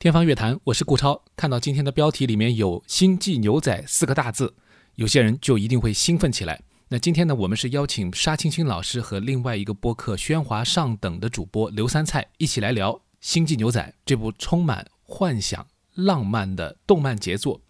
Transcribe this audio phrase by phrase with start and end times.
[0.00, 1.22] 天方乐坛，我是顾超。
[1.36, 4.54] 看到今天的标题里面有“星际牛仔”四个大字，
[4.94, 6.62] 有些人就一定会兴奋起来。
[6.88, 17.60] 那今天呢，我们是邀请沙青青老师和另外一个播客“喧哗上等”的主播刘三菜一起来聊《星际牛仔》这部充满幻想、浪漫的动漫杰作。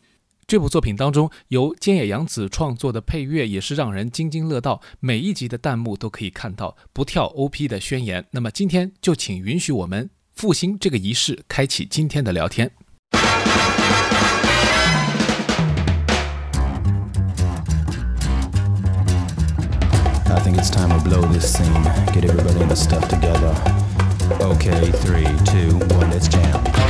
[0.46, 4.80] 这部作品当中，由菅野洋子创作的配乐也是让人津津乐道。
[5.00, 8.24] 每一集的弹幕都可以看到“不跳 OP” 的宣言。
[8.30, 10.08] 那么今天就请允许我们。
[10.40, 12.70] 复兴这个仪式，开启今天的聊天。
[13.12, 13.20] I
[20.42, 21.84] think it's time to blow this scene.
[22.14, 23.54] Get everybody in the stuff together.
[24.40, 26.89] Okay, three, two, one, let's jam.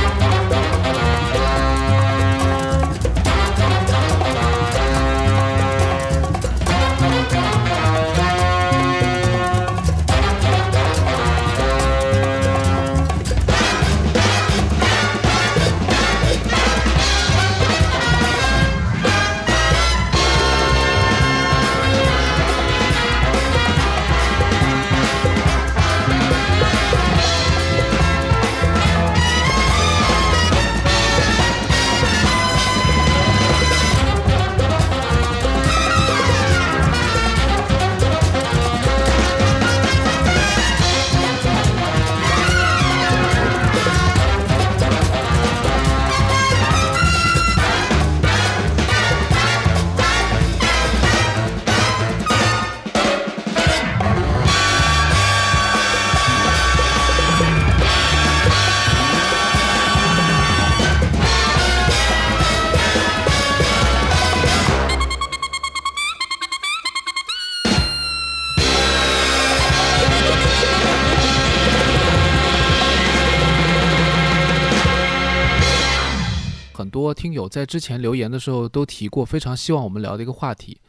[77.01, 80.79] 多听友在之前留言的时候都提过，非常希望我们聊的一个话题。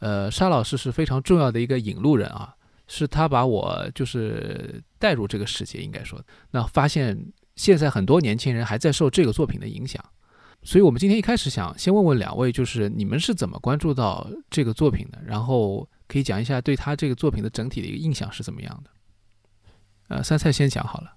[0.00, 2.54] 呃，沙老师是非常重要的一个引路人啊，
[2.88, 6.20] 是他把我就是带入这个世界，应该说，
[6.50, 10.04] 那发现现在很多年轻人还在受这个作品的影响，
[10.62, 15.18] 所以我们今天一开始想先问问两位，就是你们是怎么关注到这个作品的？
[15.24, 18.90] 然后可以讲一下对他这个作品的整体的一个印象是怎么样的？
[20.08, 21.16] 呃，三菜先讲好了。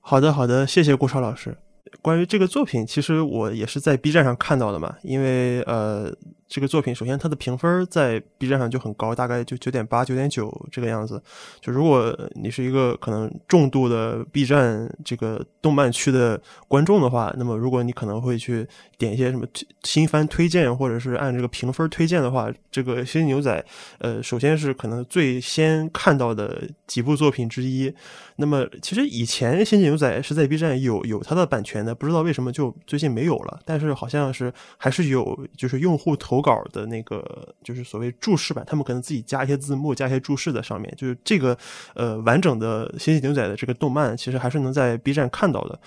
[0.00, 1.56] 好的，好的，谢谢顾超老师。
[2.02, 6.14] 关于这个作品，其实我也是在 B 站上看到的嘛，因为呃。
[6.48, 11.20] 这个作品首先它的评分在 B 站上就很高，大概就九点八、九点九这个样子。
[11.60, 18.64] 就如果你是一个可能重度的 B 站这个动漫区的观众的话，那么如果你可能会去
[18.96, 19.44] 点一些什么
[19.82, 23.60] 新番推荐，或者是按这个评分推荐的话，这个《星际牛仔》
[23.98, 27.92] 呃，首先是可能最先看到的几部作品之一。
[28.36, 33.58] 那么其实以前《星际牛仔》是在 B 站有有它的版权的，不知道为什么就最近没有了。
[33.64, 36.35] 但是好像是还是有，就是用户投。
[36.36, 40.92] 投稿的那个就是所谓注释版，他们可能自己加一些字幕，加一些注释在上面。
[40.94, 41.56] 就是这个
[41.94, 45.80] 呃完整的《星际牛仔》的这个动漫，其实还是能在 B 站看到的。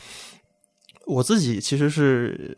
[1.06, 2.58] 我自己其实是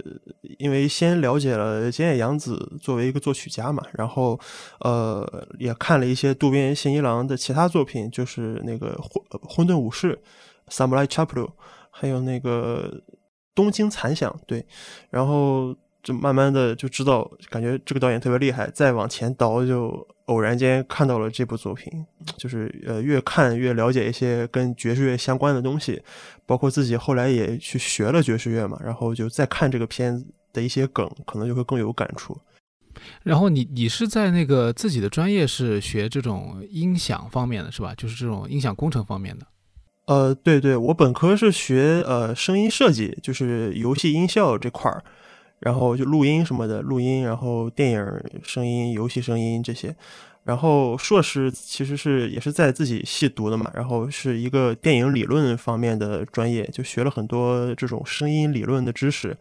[0.58, 4.40] 因为先了解了菅野洋子作为一个作曲家嘛，然后
[4.80, 10.18] 呃也看了一些渡边信一郎的其他作品，就是那个混混沌武士
[10.70, 11.52] Samurai Chapel
[11.90, 13.02] 还有那个
[13.54, 14.66] 东京残响，对，
[15.10, 15.76] 然后。
[16.04, 18.70] 就慢慢的就知道，感觉这个导演特别厉害。
[18.72, 21.92] 再往前倒，就偶然间看到了这部作品，
[22.38, 26.02] 就是呃，越看越了解一些跟爵士乐相关的东西，
[26.46, 28.80] 包括自己后来也去学了爵士乐嘛。
[28.84, 32.38] 然后就再看这个片子的一些梗，可能就会更有感触。
[33.24, 37.94] 然后你你是在那个自己的专业是学这种音响方面的是吧？
[37.96, 39.46] 就是这种音响工程方面的。
[40.08, 45.04] 呃，对对，我本科是学呃声音设计，就是游戏音效这块儿。
[45.62, 48.06] 然后就录音什么的，录音，然后电影
[48.44, 49.96] 声音、游戏声音这些。
[50.44, 59.38] 然后硕士其实是也是在自己系读的嘛，然后是一个电影理论方面的专业，就学了很多这种声音理论的知识。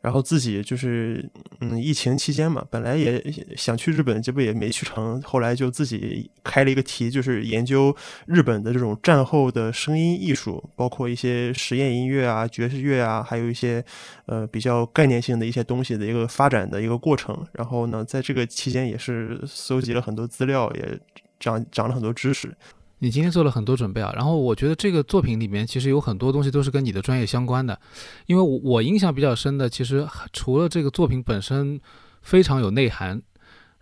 [0.00, 1.28] 然后自己就是，
[1.60, 3.22] 嗯，疫情期间嘛，本来也
[3.54, 5.20] 想去日本，这不也没去成。
[5.20, 7.94] 后来就自己开了一个题，就是研究
[8.24, 13.84] 日本的这种战后的声音艺术，包括一些实验音乐啊、爵士乐啊，还有一些
[14.24, 17.46] 呃比较概念性的一些东西的一个发展的一个过程。
[17.52, 20.98] 然后呢，在这个期间也是搜集了很多资料，也
[21.38, 22.56] 长长了很多知识。
[23.02, 27.78] 你今天做了很多准备啊，然后我觉得这个作品里面其实有很多东西都是跟你的专业相关的，
[28.26, 31.80] 因为我我印象比较深的，其实除了这个作品本身
[32.20, 33.22] 非常有内涵，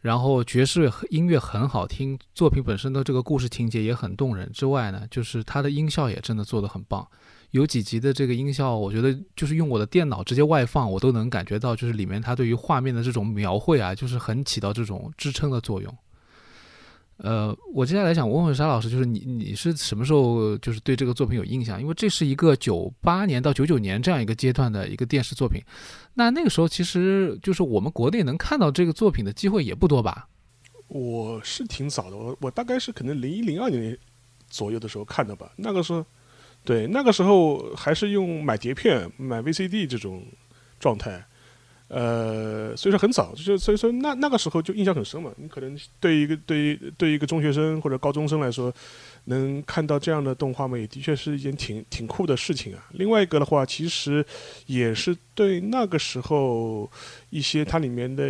[0.03, 7.05] 然后爵士音乐很好听，作品本身的这个故事情节也很动人之外呢，就是它的音效也真的做得很棒，
[7.51, 15.93] 有几集的这个音效，我觉得就是用我的电脑直接外放，我都能感觉到，就是里面它对于画面的这种描绘啊，就是很起到这种支撑的作用。
[17.19, 21.81] 呃，我接下来想问问沙老师，就是你你是什么时候就是对这个作品有印象？
[21.81, 25.61] 因为这是一个九八年到九九年这样一个阶段的一个电视作品，
[26.15, 30.29] 那那个时候其实就是我们国内能看到这个作品的机会也不多吧？
[30.87, 33.99] 我是挺早的，我我大概是可能零一零二年
[34.49, 35.51] 左右的时候看的吧。
[35.57, 36.07] 那个时候，
[36.65, 40.25] 对那个时候还是用买碟片、买 VCD 这种
[40.79, 41.27] 状态。
[41.89, 45.33] 呃，所以说很早，就所以说那那个时候就印象很深嘛。
[45.39, 48.71] 你可能对一个对于对一个中学生或者高中生来说，
[49.25, 52.87] 能看到这样的动画嘛，也的确是一件挺挺酷的事情啊。
[52.93, 54.23] 另外一个的话，其实
[54.67, 56.91] 也是对那个时候
[57.31, 58.23] 一些它里面的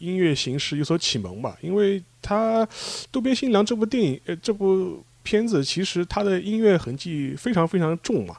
[0.00, 1.58] 音乐形式有所启蒙吧。
[1.60, 2.64] 因为它
[3.12, 8.36] 《渡边新良》这部电影呃这部片子，其实它的音乐痕迹非常非常重嘛。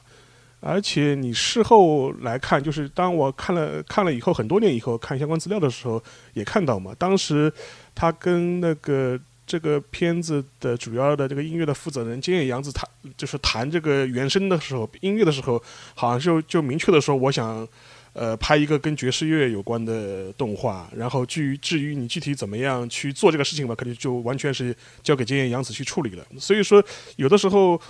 [0.60, 6.02] 而且你事后来看，就是当我看了看了以后，很多年以后看相关资料的时候，
[6.34, 6.92] 也看到嘛。
[6.98, 7.52] 当时
[7.94, 15.62] 他跟那个这个片子的主要的这个音乐的负责人菅野洋子谈，就是谈这个原声的时候，音乐的时候，
[15.94, 17.66] 好像就就明确的说，我想
[18.12, 20.90] 呃拍一个跟爵士乐有关的动画。
[20.96, 26.26] 然后至于至于你具体怎么样去做这个事情吧，肯定就完全是交给菅野洋子去处理了。
[26.36, 26.84] 所以说，
[27.14, 27.80] 有的时候。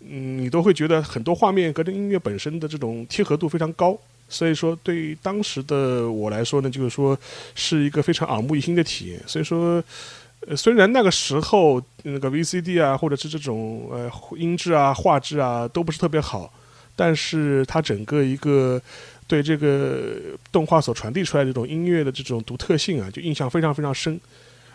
[0.00, 3.98] 嗯，你都会觉得很多画面跟着音乐本身的这种贴合度非常高，
[4.28, 7.18] 所以说对于当时的我来说呢，就是说
[7.54, 9.20] 是一个非常耳目一新的体验。
[9.26, 9.82] 所以说，
[10.46, 16.52] 呃，虽然那个时候那个 VCD 啊，或者是这种呃音质啊、画质啊都不是特别好，
[16.94, 18.80] 但是它整个一个
[19.26, 20.14] 对这个
[20.52, 24.20] 动画所传递出来的这种音乐的这种独特性啊，就印象非常非常深。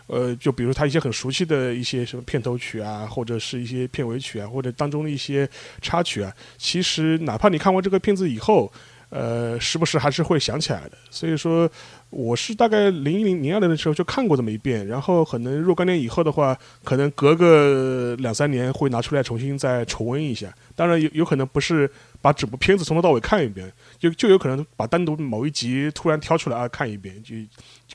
[0.06, 5.48] 呃，就比如他一些很熟悉的一些什么片头曲啊，或者是一些片尾曲啊，或者当中的一些
[5.80, 8.70] 插曲啊，其实哪怕你看完这个片子以后，
[9.10, 10.98] 呃，时不时还是会想起来的。
[11.10, 11.70] 所以说，
[12.10, 20.52] 我是大概零一零零二年的时候就看过这么一遍，然后可能若干年以后的话，可能隔个两三年会拿出来重新再重温一下。
[20.74, 21.90] 当然有有可能不是
[22.20, 27.34] 把整部片子从头到尾看一遍，就就有可能把单独某一集突然挑出来啊看一遍，就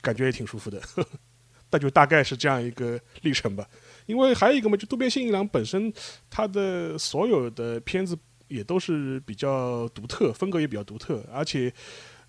[0.00, 0.80] 感觉也挺舒服的。
[1.70, 3.68] 那就大概是这样一个历程吧，
[4.06, 5.92] 因为还有一个嘛，就渡边信一郎本身，
[6.30, 8.16] 他的所有的片子
[8.48, 11.70] 也都是比较独特，风格也比较独特，而且，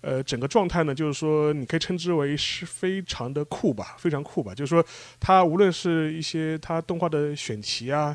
[0.02, 4.84] 呃，整个状态呢，就是说你可以称之为是非常的酷吧，非常酷吧，就是说
[5.18, 8.14] 他无论是一些他动画的选题啊，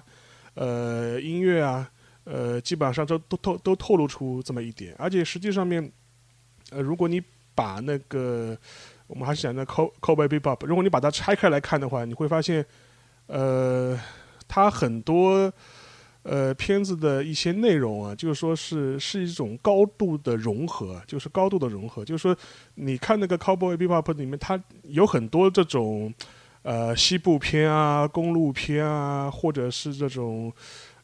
[0.54, 1.89] 呃，音乐啊，
[2.25, 5.92] 呃，基本上都都透都透露出这么一点，而且实际上面，
[6.69, 7.21] 呃，如果你
[7.56, 8.56] 把那个
[9.07, 10.57] 我们还是讲那《Co Cowboy Bebop》。
[10.66, 12.66] 如果你把它拆开来看的话，你会发现，
[13.28, 14.00] 呃，
[14.48, 15.52] 它很多
[16.24, 22.04] 呃片子的一些内容啊，就是说是是一种高度的融合，就是高度的融合。
[22.04, 22.36] 就是说，
[22.74, 26.12] 你看那个《Cowboy Bebop》里面，它有很多这种
[26.63, 30.52] 呃西部片啊、公路片啊，或者是这种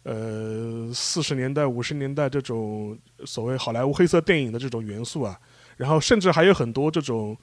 [0.01, 5.39] 呃四十年代、五十年代这种所谓好莱坞黑色电影的这种元素啊，
[5.77, 7.38] 然后甚至还有很多这种。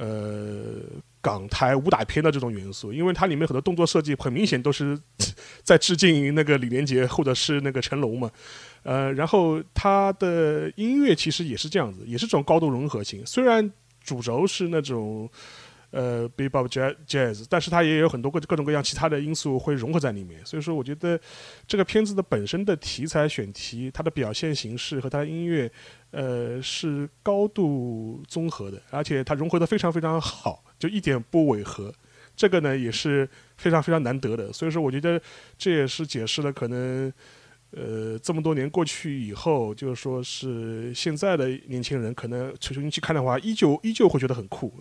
[0.00, 0.80] 呃，
[1.20, 4.96] 港台武打片的这种元素，因为它里面很多动作设计很明显都是
[5.64, 8.30] 在致敬那个李连杰或者是那个成龙嘛。
[8.84, 13.26] 呃，然后它的音乐其实也是这样子，也是这种高度融合性。
[13.26, 13.68] 虽然
[14.04, 15.28] 主轴是那种
[15.90, 16.68] 呃 bebop
[17.06, 20.44] jazz，但是它也有很多各各种各样其他的因素会融合在里面。
[20.44, 21.18] 所以说，我觉得
[21.66, 25.70] 这个片子的本身的题材选题、它的表现形式和它的音乐。
[26.10, 31.92] 呃，是高度综合的，而且它融合的非常非常好，就一点不违和。
[32.34, 33.28] 这个呢也是
[33.58, 35.20] 非常非常难得的，所以说我觉得
[35.58, 37.12] 这也是解释了可能，
[37.72, 44.72] 呃，这么多年过去以后，就是说是现在的年轻人可能重新去看的话，依旧依旧会觉得很酷。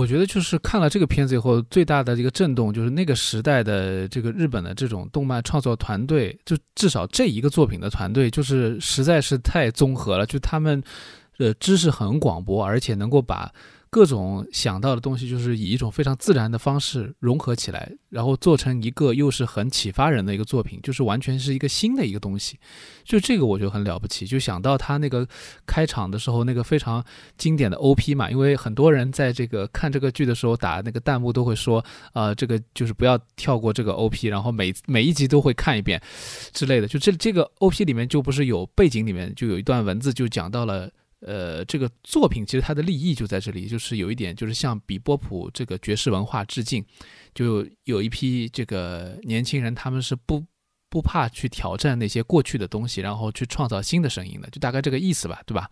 [0.00, 10.82] 我觉得就是看了这个片子以后，最大的一个震动就是那个时代的这个日本的这种动漫创作团队，就至少这一个作品的团队，就是实在是太综合了，就他们，
[11.36, 13.52] 呃，知识很广博，而且能够把。
[13.92, 22.56] 各种想到的东西，就是以一种非常自然的方式融合起来，然后做成一个又是很启发人的一个作品，就是完全是一个新的一个东西。
[23.02, 24.24] 就这个我觉得很了不起。
[24.28, 25.26] 就想到他那个
[25.66, 27.04] 开场的时候那个非常
[27.36, 36.00] 经典的 OP 嘛，因为很多人在这个看这个剧的时候打那个弹幕都会说，呃，这个就是不要跳过这个 OP，然后每每一集都会看一遍
[36.52, 36.86] 之类的。
[36.86, 40.88] 就这这个 OP 里面就不是有背景里面就有一段文字就讲到了。
[41.20, 46.84] 呃，这个作品其实它的立意就在这里，就是有一点就是向比波普这个爵士文化致敬，
[47.34, 50.44] 就有一批这个年轻人，他们是不
[50.88, 55.70] 不怕去挑战那些过去的东西，然后去创造新的声音的，就大概这个意思吧，对吧？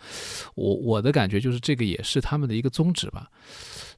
[0.54, 3.30] 我我的感觉就是这个也是他们的一个宗旨吧。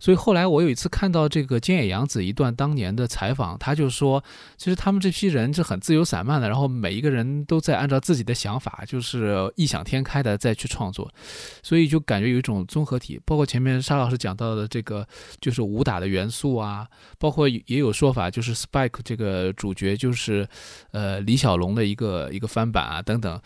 [0.00, 4.24] 所以后来我有一次看到这个菅野洋子一段当年的采访，他就说，
[4.56, 11.08] 其实他们这批人是很自由散漫的，然后每一个人都在按照自己的想法，就是异想天开的再去创作，
[11.62, 13.20] 所以就感觉有一种综合体。
[13.26, 15.06] 包括前面沙老师讲到的这个，
[15.40, 16.88] 就是武打的元素啊，
[17.18, 20.48] 包括也有说法，就是 Spike 这个主角就是，
[20.92, 23.38] 呃，李小龙的一个一个翻版啊等等。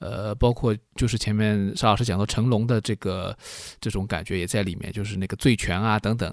[0.00, 3.36] 呃，包括就是前面沙老师讲到成龙的这个
[3.80, 6.32] 这种感觉也在里面，就是那个醉拳啊等等，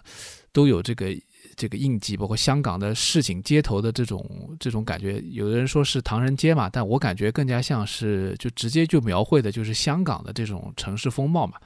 [0.52, 1.08] 都有这个
[1.56, 2.16] 这个印记。
[2.16, 11.58] 包括香港的市井街头的这种这种感觉，有的人说是唐人街嘛，但我感觉更加像是就直接就描绘的就是香港的这种城市风貌嘛。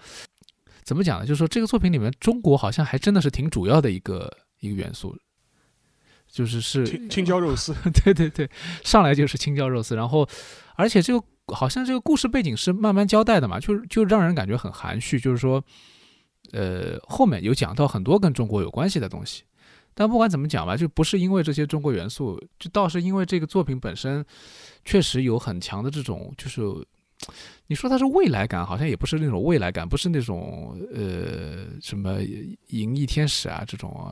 [0.84, 1.26] 怎么讲呢？
[1.26, 5.14] 就是说这个作品里面，中国好像还真的是挺主要的一个一个元素，
[6.32, 7.76] 就是是青椒肉丝。
[8.06, 8.50] 对对对，
[8.86, 10.26] 上来就是青椒肉丝，然后
[10.78, 11.22] 而且这个。
[11.54, 15.64] 好像这个故事背景是慢慢交代的嘛，就是就让人感觉很含蓄，就是说，
[16.52, 19.44] 呃，后面有讲到很多跟中国有关系的东西，
[19.94, 24.26] 但不管怎么讲吧，就不是因为这些中国元素，就倒是因为这个作品本身
[24.86, 26.62] 确实有很强的这种，就是
[27.68, 32.20] 你说它是未来感，好像也不是那种未来感，不是那种呃什么
[32.68, 34.12] 银翼天使啊这种，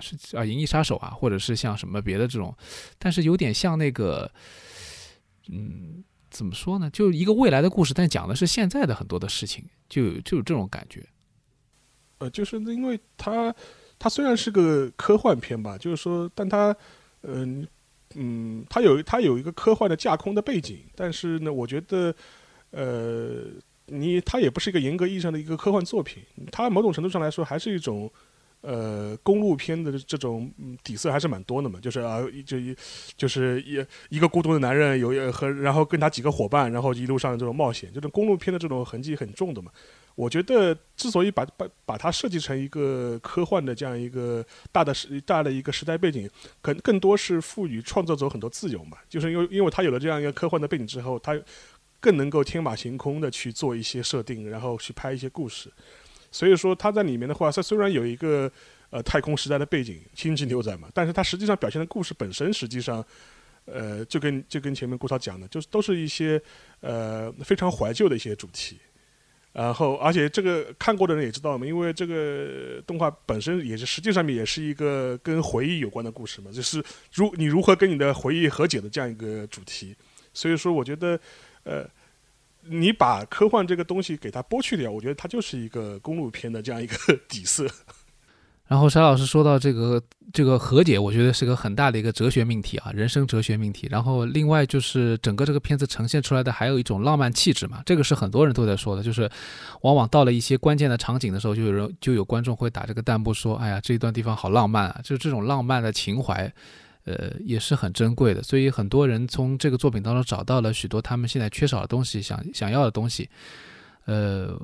[0.00, 2.54] 是啊银翼杀手啊，或者是像什么别的这种，
[2.98, 4.30] 但是有点像那个，
[5.50, 6.02] 嗯。
[6.38, 6.88] 怎么说呢？
[6.90, 11.04] 就一个未来的故事，但讲的是现在的很多的事情，就就有这种感觉。
[12.18, 13.52] 呃，就是因为它，
[13.98, 16.72] 它虽然是个科幻片吧，就是说，但它，
[17.22, 17.66] 嗯
[18.14, 22.14] 嗯，它有它有一个科幻的架空的背景，但是呢，我觉得，
[22.70, 23.46] 呃，
[23.86, 28.08] 你它也不是一个严格意义上的一个科幻作品，它某种程度上来说还是一种，
[28.60, 32.76] 呃，公路片的这种底色还是蛮多的嘛，就是啊，就一
[33.16, 39.70] 就是一一个孤独的男人有和然后跟他几个伙伴，然后一路上这种冒险，这种公路片的这种痕迹很重的嘛。
[40.16, 46.28] 我觉得之所以把把把它设计成一个科幻的这样一个大的时大的一个时代背景，
[46.60, 51.40] 可能更多是赋予创作者很多自由嘛，就是因为因为他有了这样一个科幻的背景之后，他
[52.00, 55.70] 更能够天马行空的去做一些设定，然后去拍一些故事。
[56.30, 58.50] 所以说他在里面的话，它虽然有一个
[58.90, 63.04] 呃太空时代的背景，星际牛仔嘛，但是它实际上表现的故事本身，实际上，
[63.64, 66.40] 呃，就跟就跟前面顾超讲的，就是都是一些
[66.80, 68.78] 呃非常怀旧的一些主题。
[69.52, 79.96] 然后，而且这个看过的人也知道嘛，因为这个动画本身也是实际上面也是一个跟回忆有关的故事嘛，就是如你如何跟你的回忆和解的这样一个主题。
[80.34, 81.18] 所以说，我觉得，
[81.64, 81.88] 呃。
[82.62, 86.96] 你把科幻这个东西给它剥去掉，我觉得它就是一个公路片的这样一个
[87.28, 87.66] 底色。
[88.66, 93.88] 然后沙老师说到这个这个和解，我觉得是个很大的一个哲学命题啊，人生哲学命题。
[93.90, 99.30] 然后另外就是整个这个片子呈现出来的还有一种浪漫气质嘛，这个是很多人都在说的，就是
[99.80, 106.52] 往往到了一些关键的场景的时候，就有人就有观众会打这个弹幕说：“哎呀，这一段地方好浪漫啊！”就是这种浪漫的情怀。
[107.08, 113.30] 呃，也是很珍贵的，所以很多人从这个作品当中找到了许多他们现在缺少的东西，想想要的东西。
[114.04, 114.54] 呃，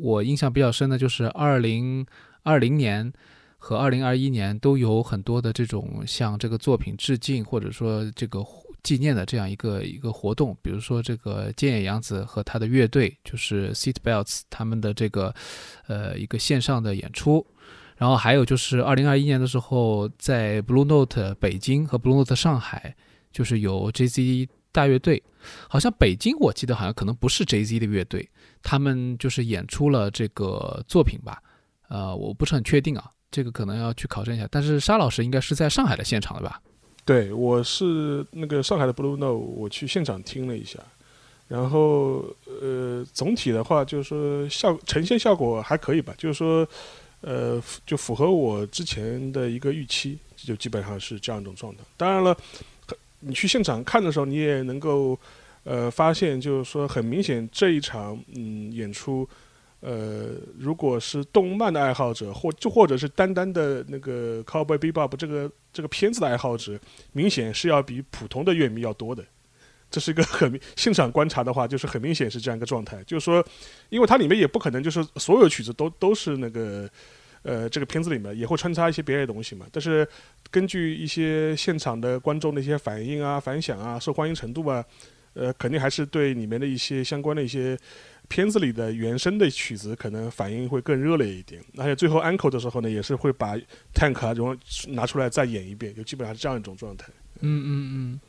[0.00, 2.06] 我印象比较深的就是二零
[2.42, 3.12] 二零年
[3.58, 8.42] 和二零二一年都有很多的这种向这个作品致敬或者说这个
[8.82, 15.34] 纪念的这样一个一个活动，比如说这个菅野洋子和他的乐队，就是 Seat Belts 他们的这个
[15.86, 17.46] 呃一个线上的演出。
[18.00, 22.96] 然后还有就是二零二一年的时候，在 Blue Note 北京和 Blue Note 上海，
[23.30, 25.22] 就是有 J Z 大乐队，
[25.68, 28.26] 好像北京我记得好像可能不是 J Z 的乐队，
[28.62, 31.42] 他们就是演出了这个作品吧，
[31.90, 34.48] 呃，我不是很确定啊，这个可能要去考证一下。
[34.50, 36.58] 但是沙老师应该是在上海的现场的吧？
[37.04, 40.78] 对，我是那个上海的 Blue Note，我去现场听了一下，
[41.48, 42.24] 然后
[42.62, 46.66] 呃，总体的话就是说效呈现效果还可以吧，就是说。
[47.22, 51.82] 呃，就符合我之前的一个预期，就基本上是这样一种状态。
[51.96, 52.36] 当然了，
[53.20, 55.18] 你去现场看的时候，你也能够
[55.64, 59.28] 呃发现，就是说很明显这一场嗯演出，
[59.80, 66.78] 呃，如果是动漫的爱好者，或就或者是单单的那个《Cowboy Bebop》这个这个片子的爱好者，
[67.12, 69.22] 明显是要比普通的乐迷要多的。
[69.90, 73.02] 这是一个很现场观察的话，就是很明显是这样一个状态。
[73.04, 73.44] 就是说，
[73.88, 76.88] 因为它里面也不可能就是所有曲子都都是那个，
[77.42, 79.66] 呃，这个片子里面也会穿插一些别的东西嘛。
[79.72, 80.06] 但是
[80.50, 84.84] 根据一些现场的观众的一些反应啊、反响啊、受欢迎程度啊，
[85.34, 87.76] 呃，肯定还是对里面的一些相关的一些
[88.28, 91.60] 片子里的原声的曲子可能反应会更热烈一点。
[91.76, 93.56] 而且最后 uncle 的时候呢，也是会把
[93.92, 94.56] tank 啊这种
[94.88, 97.08] 拿出来再演一遍，就基本上是这样一种状态。
[97.40, 98.20] 嗯嗯嗯。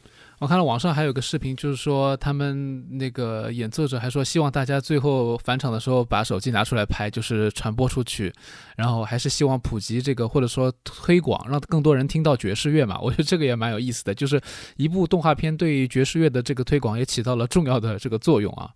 [0.41, 8.33] 我看到网上还有个视频，就是说他们那个演奏者还说，希望大家最后返场的时候把手机拿出来拍，就是传播出去，
[8.75, 12.99] 然后还是希望普及这个或者说推广，让更多人听到爵士乐嘛。
[12.99, 14.41] 我觉得这个也蛮有意思的，就是
[14.77, 18.71] 一部动画片对于爵士乐的这个推广也起到了重要的这个作用啊。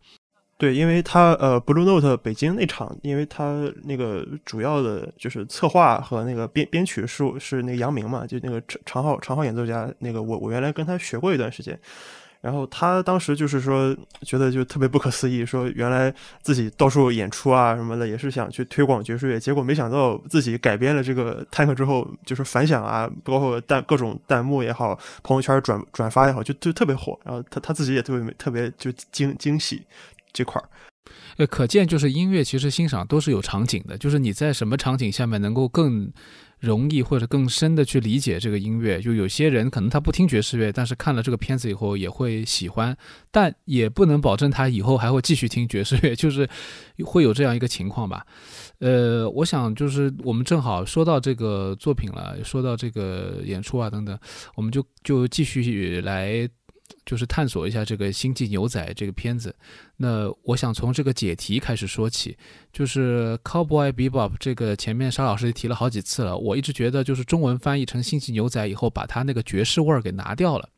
[0.58, 11.78] 对，因为他呃，Blue Note 北京那场，因为他那个主要的就是策划和那个编编曲是是那个杨明嘛，就那个长长号长号演奏家，那个我我原来跟他学过一段时间，
[12.40, 29.84] 然后他当时就是说觉得就特别不可思议，说原来自己到处演出啊什么的，也是想去推广爵士乐，结果没想到自己改编了这个 Tank 之后，就是反响啊，包括弹各种弹幕也好，朋友圈转转发也好，就就特别火，然后他他自己也特别特别就惊惊喜。
[30.36, 30.68] 这块儿，
[31.38, 36.12] 呃，可见就是音乐其实欣赏都是有场景的，就是你在什么场景下面能够更
[36.60, 39.00] 容易或者更深的去理解这个音乐。
[39.00, 42.96] 就有些人可能他不听爵士乐，但是看了这个片子以后也会喜欢，
[43.32, 46.50] 但也不能保证他以后还会继续听爵士乐， 就是
[47.06, 48.26] 会有这样一个情况吧。
[48.80, 54.20] 呃，我想就是我们正好说到这个作品了，说到这个演出啊等等，
[54.56, 56.46] 我们就就继续来。
[57.06, 59.56] 就是探索一下这个《星际牛仔》这个片子。
[59.98, 62.38] 那我想从这个解题开始说起，
[62.74, 66.38] 就是《Cowboy Bebop》这个前面沙老师提了好几次了。
[66.38, 70.70] 我一直觉得，就是中文翻译成《星际牛仔》以后，把它那个爵士味儿给拿掉了。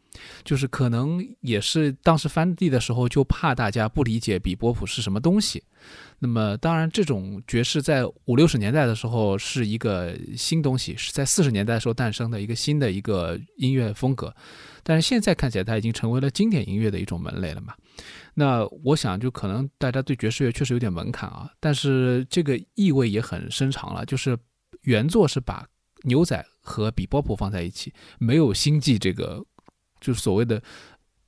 [0.43, 5.61] 就是可能也是当时翻译的时候，就怕大家不理解比波普是什么东西。
[6.17, 14.33] 那么，当然，这种爵士在五六十年代的时候是一个新东西，是在四十年代的时候诞生的一个新的一个音乐风格。
[14.89, 17.73] 但是现在看起来，它已经成为了经典音乐的一种门类了嘛？
[18.35, 21.51] 那我想，就可能大家对爵士乐确实有点门槛啊。
[21.59, 24.37] 但是这个意味也很深长了，就是
[24.83, 25.67] 原作是把
[26.03, 29.43] 牛仔和比波普放在一起，没有星际这个
[29.99, 30.63] 就是所谓的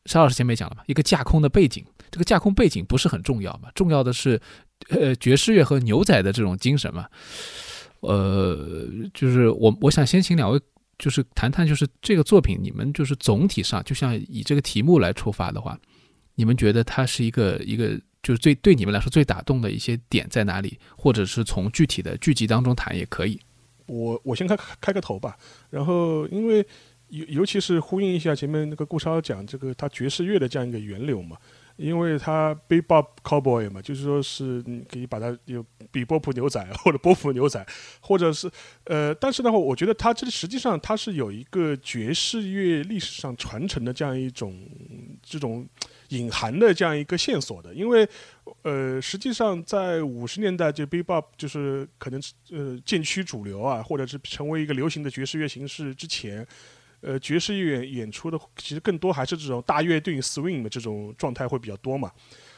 [0.05, 4.39] 沙老师前面讲了嘛，一个架空的背景，这个架空背景不是很重要嘛，重要的是
[4.87, 7.05] 呃爵士乐和牛仔的这种精神嘛。
[8.01, 10.57] 呃，就是我我想先请两位
[10.99, 15.79] 就是谈谈，就是这个作品，你们就是总体上，就像以这个题目来出发的话，
[16.35, 23.39] 你们觉得它是一个一个就是最对你们来说最打动的一些点在哪里，或者是从具体的剧集当中谈也可以。
[23.87, 25.35] 我我先开开个头吧，
[25.69, 26.63] 然后因为
[27.07, 31.37] 尤尤其是呼应一下前面那个顾超讲这个他爵士乐的这样一个源流嘛。
[31.79, 37.65] 因为他 bebop cowboy 嘛，就是说是你可以把它有比波普牛仔或者波普牛仔，
[38.01, 38.51] 或者是
[38.83, 44.53] 呃，但是的话，我觉得他这实际上它是有一个爵士乐历史上传承的这样一种
[45.23, 45.65] 这种
[46.09, 47.73] 隐含的这样一个线索的。
[47.73, 48.05] 因为
[48.63, 56.45] 呃，实际上在五十年代，就 bebop 就是可能呃渐趋主流啊，或者是成为一个流行的爵士乐形式之前。
[57.01, 62.11] 呃，爵士乐演出的其实更多还是这种大乐队 swing 的这种状态会比较多嘛。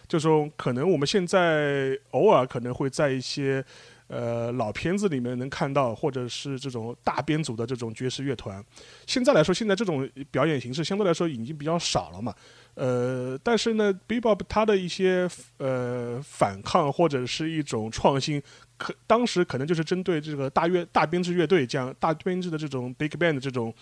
[0.07, 3.63] 这种可能我们现在偶尔可能会在一些
[4.07, 8.61] 呃老片子里面能看到，或者是这种大编组的这种爵士乐团。
[9.07, 12.35] 现在来说，现在这种表演形式相对来说已经比较少了嘛。
[12.73, 18.41] 呃，但是呢，bebop 它的一些呃反抗或者是一种创新，
[18.75, 23.73] 可当时可能就是针对这个大乐大编制乐队这样大编制的这种 big band 这种。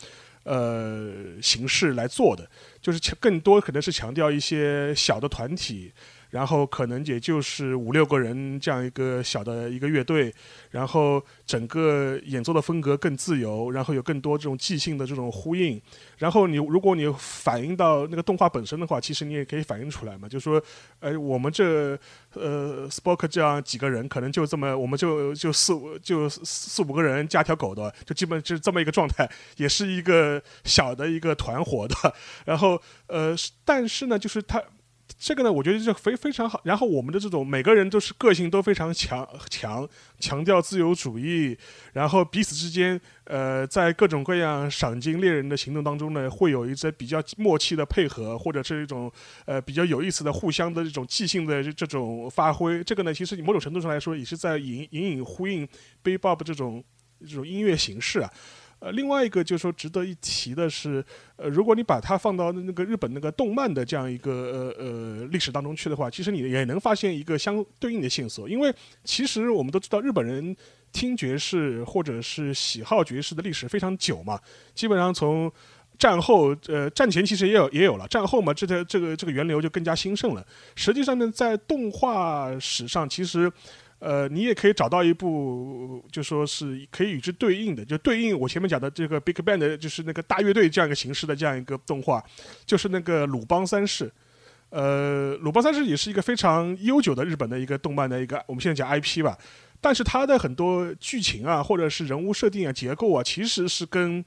[0.43, 2.49] 呃，形式来做的，
[2.81, 5.91] 就是强更多可能是强调一些小的团体。
[6.29, 10.33] 然后可能也就是五六个人这样一个小的一个乐队，
[10.69, 15.81] 然后整个演奏的风格更自由，然后有更多这种即兴的这种呼应。
[16.17, 20.61] 然后你如果你反映到那个动画本身的话，其实你也可以反映出来嘛，就是说，
[20.99, 21.97] 呃，我们这
[22.33, 31.95] 呃，spoke 这样几个人，可能就这么，我们就就四五就四五个人加条狗的，就基本就是这么一个状态，也是一个小的一个团伙的。
[32.45, 34.61] 然后呃，但是呢，就是他。
[35.19, 36.61] 这个呢，我觉得就非非常好。
[36.63, 41.57] 然后我们的这种每个人都是个性都非常强强，强调自由主义，
[41.91, 49.11] 然后彼此之间，呃，在各种各样赏金猎人的行动当中呢，会有一些比较默契的配合，或者是一种
[49.45, 52.81] 呃比较有意思的互相的这种即兴的这种发挥。
[52.85, 55.67] 这个呢，其实你某种程度上来说，也是在隐隐隐呼应
[56.01, 56.81] Bebop 这种
[57.27, 58.31] 这种音乐形式啊。
[58.79, 61.03] 呃，另外一个就是说值得一提的是，
[61.35, 64.31] 呃，如果你把它放到那个日本那个动漫的这样一个
[64.77, 68.47] 呃呃历史当中去的话，其实你也能发现一个相对应的线索。
[68.47, 70.55] 因为其实我们都知道，日本人
[70.93, 74.39] 听爵士或者是喜好爵士的历史非常久嘛，
[74.73, 75.51] 基本上从
[75.97, 80.47] 战后，呃，战前其实也有也有了，战后嘛，这个这个这个源流就更加兴盛了。
[80.75, 83.51] 实际上呢，在动画史上，其实。
[83.99, 92.23] 呃，你也可以找到一部，就说是可以与之对应的，就对应我前面讲的这个 Big Bang，就是那个大乐队这样一个形式的这样一个动画，
[92.65, 94.11] 就是那个鲁邦三世。
[94.69, 99.37] 呃，鲁邦三世也是一个非常悠久的日本的一个动漫的一个，我们现在讲 IP 吧，
[99.81, 104.23] 但是它的很多剧情啊，或者是人物设定啊、结构啊，其实是跟。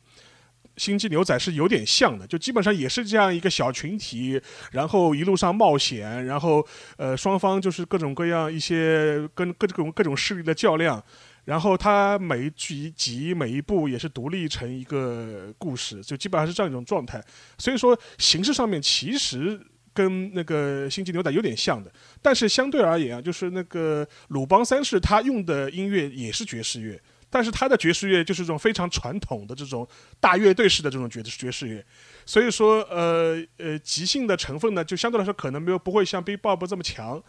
[0.76, 11.02] 星际牛仔是有点像的，就基本上也是这样一个小群体，然后一路上冒险，然后呃双方就是各种各样一些跟各种各种势力的较量，
[11.44, 17.22] 然后它每一集集每一部也是独立成一个故事，就基本上是这样一种状态。
[17.58, 19.60] 所以说形式上面其实
[19.92, 26.98] 跟那个星际牛仔有点像的，但是相对而言啊，就是那个鲁邦三世他用的音乐也是爵士乐。
[27.32, 29.88] 但是他的爵士乐就是这种非常传统的这种
[30.20, 31.82] 大乐队式的这种爵爵士乐，
[32.26, 37.22] 所以说呃呃即兴的成分呢，就相对来说可能没有不会像 B Bob 这么强。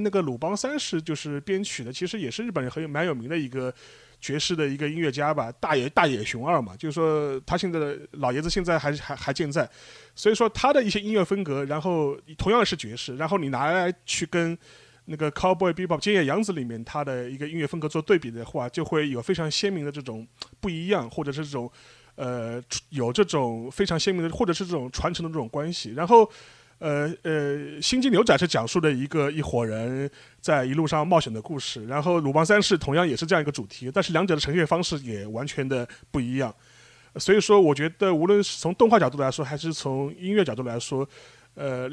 [0.00, 3.72] 那个鲁邦三世就是编曲的，其实也是日本人很有蛮有名的一个
[4.20, 9.68] 爵士的一个音乐家吧，大野大野雄二嘛，就是说他现在的老爷子现在还还还健在，
[10.14, 14.56] 所以说他的一些音乐风格，然后同样是爵士，然后你拿来去跟
[15.06, 20.26] 那个 Cowboy Bebop 尖野洋子里面他的一个音乐风格做对比的话，就会有非常鲜明的这种
[20.60, 21.70] 不一样，或者是这种
[22.14, 26.30] 呃有这种非常鲜明的，或者是这种传承的这种关系，然后。
[26.82, 36.52] 呃呃，《星际牛仔》是讲述的一个一伙人在一路上冒险的故事，然后《鲁邦三世》同样也是这样一个主题，但是两者的呈现方式也完全的不一样。
[37.20, 41.08] 所以说，我觉得无论是从动画角度来说，还是从音乐角度来说，
[41.54, 41.88] 呃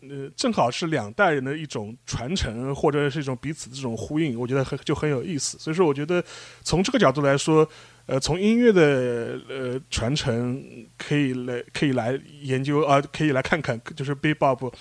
[0.00, 5.58] 呃，正好是两代人的一种传承，或者是一种彼此的这种呼应，我觉得很就很有意思。
[5.58, 6.24] 所以说，我觉得
[6.62, 7.68] 从这个角度来说。
[8.10, 10.60] 呃，从音乐的呃传承
[10.98, 14.72] 可以来可以来研究啊，可以来看看，就是 Bebop，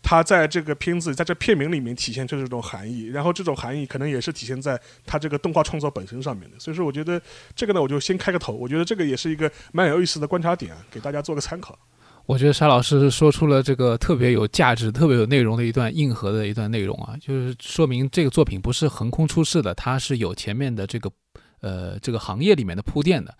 [0.00, 6.56] 它在这个片子在这片名里面体现出这种含义，然后这种含义可能也是体现在它这个动画创作本身上面的。
[6.60, 7.20] 所以说，我觉得
[7.56, 11.76] 这个呢，我就先开个头，我觉得这个也是一个蛮有意思的观察点，给大家做个参考。
[12.26, 21.10] 我觉得沙老师说出了这个特别有价值、特别有内容的一段硬核的一段内容啊，就是说明这个作品不是横空出世的，它是有前面的这个。
[21.60, 23.34] 呃，这个行业里面的铺垫的。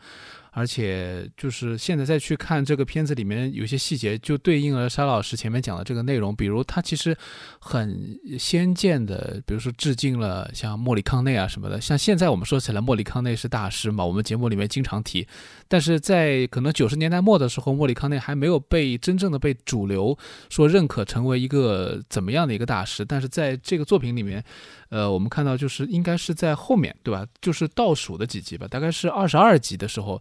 [0.51, 6.35] 而且就是现在再去看这个片子里面有些细节，就对应了沙老师前面讲的这个内容。
[6.35, 7.17] 比如他其实
[7.61, 11.81] 很先见的，比如说致敬了像莫里康内啊什么的。
[11.81, 15.29] 像现在我们说起来，莫里康内是大师嘛，我们节目里面经常提。
[15.69, 23.05] 但是在可能九十年代末的时候，莫里康内还没有被真正的被主流说认可成为一个怎么样的一个大师。
[23.05, 24.43] 但是在这个作品里面，
[24.89, 27.27] 呃，我们看到就是应该是在后面对吧？
[27.41, 30.21] 就是倒数的几集吧，大概是二十二集的时候。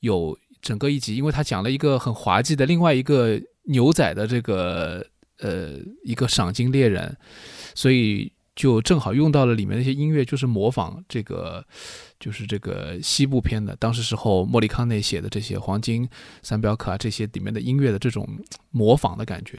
[0.00, 5.04] 有整个一集，因为他讲了一个很滑稽的另外一个牛仔的这个
[5.40, 5.72] 呃
[6.04, 7.16] 一个赏金猎人，
[7.74, 11.66] 所以就正好用到了里面那些音乐，就是模仿这个
[12.20, 16.08] 就是这个西部片的当时时候莫里康内写的这些黄金
[16.44, 18.24] 三镖客啊这些里面的音乐的这种
[18.70, 19.58] 模仿的感觉。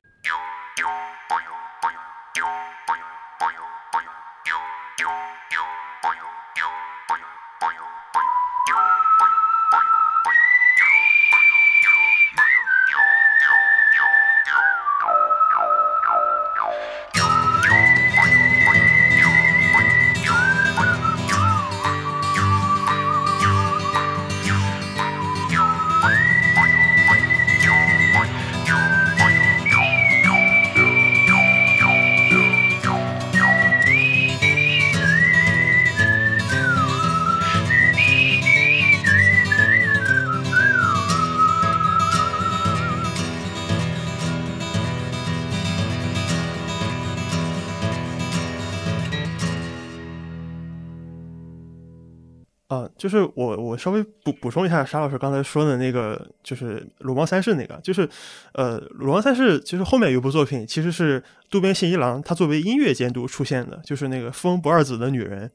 [52.99, 58.07] 就是我我稍微补补充一下沙老师刚才说的那个，就是鲁邦三世那个，就是
[58.53, 65.49] 呃鲁邦三世其实后面有部作品其实是渡边信一郎他作为音乐监督出现的，就是那个风不二子的女人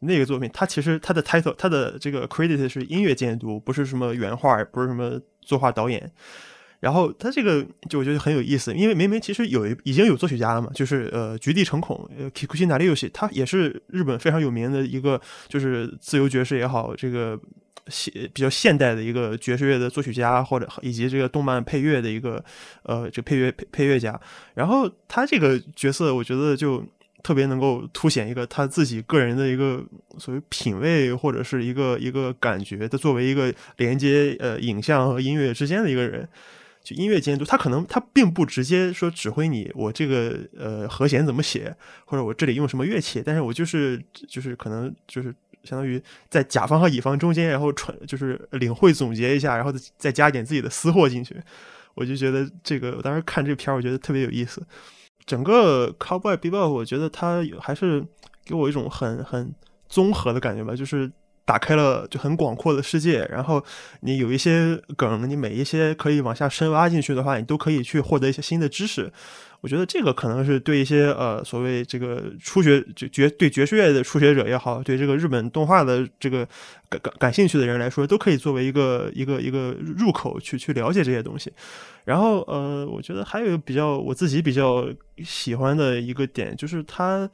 [0.00, 6.10] 那个作品，他其实他的 title 他的这个 credit 是音乐监督，不是什么原画，不是什么作画导演。
[6.80, 17.38] 然后他这个就我觉得很有意思，因为明明其实有一已经有作曲家了嘛，就是呃菊地诚孔，呃 Kikuchi n a r i y o s i 他也是日本非常有名的一个，就是自由爵士也好，这个
[17.88, 22.42] 现比较现代的一个爵士乐的作曲家，或者以及这个动漫配乐的一个
[22.84, 24.18] 呃这配乐配配乐家。
[24.54, 26.82] 然后他这个角色，我觉得就
[27.22, 29.84] 特别能够凸显一个他自己个人的一个
[30.16, 32.88] 所谓品味或者是一个一个感觉。
[32.88, 36.26] 他作为一个连接呃影像和音乐之间的一个人。
[36.82, 41.74] 就音乐监督，他可能他并不直接说指挥你，我这个呃和弦怎么写，
[42.06, 51.36] 或者我这里用什么乐器，但是我就是就是可能就是相当于在甲方和乙方中间，然后传就是领会总结一下，然后再加一点自己的私货进去。
[51.94, 54.66] 我就觉得这个，我当时看这片儿，我觉得特别有意思。
[55.26, 58.02] 整个 Cowboy Bebop，我觉得它还是
[58.44, 59.54] 给我一种很很
[59.88, 61.10] 综合的感觉吧，就是。
[61.50, 63.60] 打开了就很广阔的世界，然后
[64.02, 69.12] 你有一些梗，你每一些可以往下深挖进去的话，你都可以去获得一些新的知识。
[69.60, 76.46] 我觉得这个可能是对一些呃所谓这个初学就爵对爵士乐的初学者也好，对这个日本动画的这个
[76.88, 81.52] 感感感兴趣的人来说，都可以作为一个一个一个入口去去了解这些东西。
[82.04, 84.86] 然后呃，我觉得还有比较我自己比较
[85.24, 87.28] 喜欢的一个点，就是它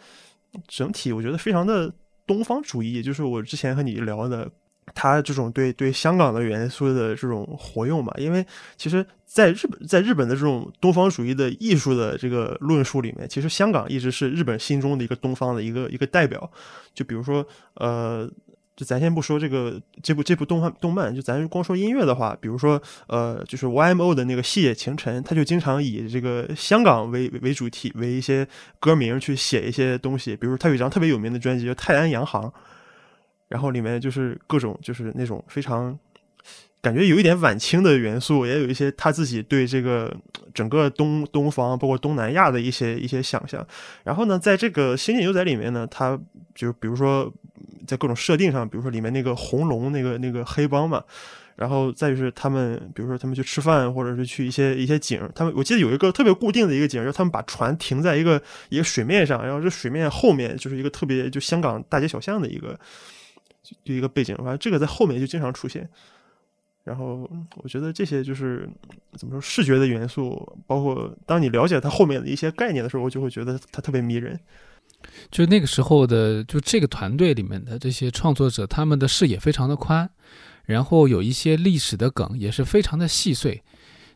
[0.67, 1.93] 整体我觉得非常的。
[2.27, 4.51] 东方主义，就是我之前和你聊的，
[4.95, 8.13] 他这种对对香港的元素的这种活用嘛。
[8.17, 8.45] 因为
[8.77, 16.51] 其实，在日本，在日本的这种东方主义的艺术的这个论述里面，其实香港一直是日本心中的一个东方的一个一个代表。
[16.95, 18.29] 就比如说，呃，
[18.77, 28.47] 就咱先不说这个这部这部动画动漫，就咱光说音乐的话，比如说，呃，就是 YMO 的那个《细野晴臣》，他就经常以这个香港为为主题，为一些
[28.79, 30.37] 歌名去写一些东西。
[30.37, 32.43] 比如他有一张特别有名的专辑叫《泰安洋行》，
[33.49, 35.99] 然后里面就是各种就是那种非常。
[36.83, 40.15] 感觉有一点晚清的元素，也有一些他自己对这个
[40.55, 43.67] 整个东东方，包括东南亚的一些一些想象。
[44.05, 46.17] 然后呢，在这个《星际牛仔》里面呢，他
[46.55, 47.33] 就比如说
[47.87, 51.03] 在各种设定上，比如说里面那个红龙那个那个黑帮嘛，
[51.55, 62.79] 然后再就是他们，比如说他们去吃饭，或者是去一些一些景，他们我记得有一个特别固定的一个景，就是他们把船停在一个一个水面上，然后这水面后面就是一个特别就香港大街小巷的一个
[63.85, 65.89] 就一个背景，反正这个在后面就经常出现。
[66.85, 68.69] 然后我觉得这些就是
[69.15, 74.39] 怎么说视觉的元素，包括当你了解它后面的一些概念的时候，我就会觉得它特别迷人。
[75.31, 80.09] 就那个时候的，就这个团队里面的这些创作者，他们的视野非常的宽，
[80.65, 83.63] 然后有一些历史的梗也是非常的细碎，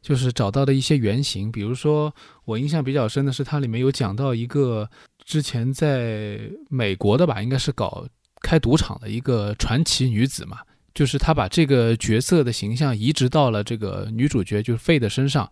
[0.00, 1.50] 就是找到的一些原型。
[1.50, 2.14] 比如说
[2.44, 4.88] 我印象比较深的是，它里面有讲到一个
[5.24, 8.06] 之前在美国的吧，应该是搞
[8.42, 10.58] 开赌场的一个传奇女子嘛。
[10.92, 15.50] 就是他把这个角色的形象移植到了这个女主角就是费的身上。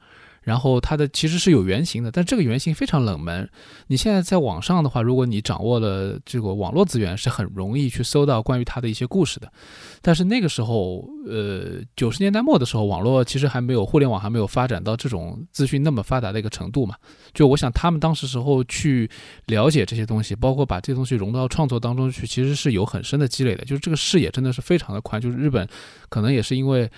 [0.48, 3.46] 然后它的其实是有原型的，但这个原型非常冷门。
[3.88, 9.52] 你现在在网上的话，如果你掌握了这个网络资源，是很容易去搜到关于它的一些故事的。
[10.00, 16.94] 但是那个时候，呃，九十年代末的时候，网络其实还没有互联网还没有发展到这种资讯那么发达的一个程度嘛。
[17.34, 19.06] 就我想，他们当时时候去
[19.48, 23.66] 了解这些东西，包括把这些东西融到创作当中去，其实是有很深的积累的。
[23.66, 25.20] 就是这个视野真的是非常的宽。
[25.20, 25.68] 就是日本，
[26.08, 26.90] 可能也是因为。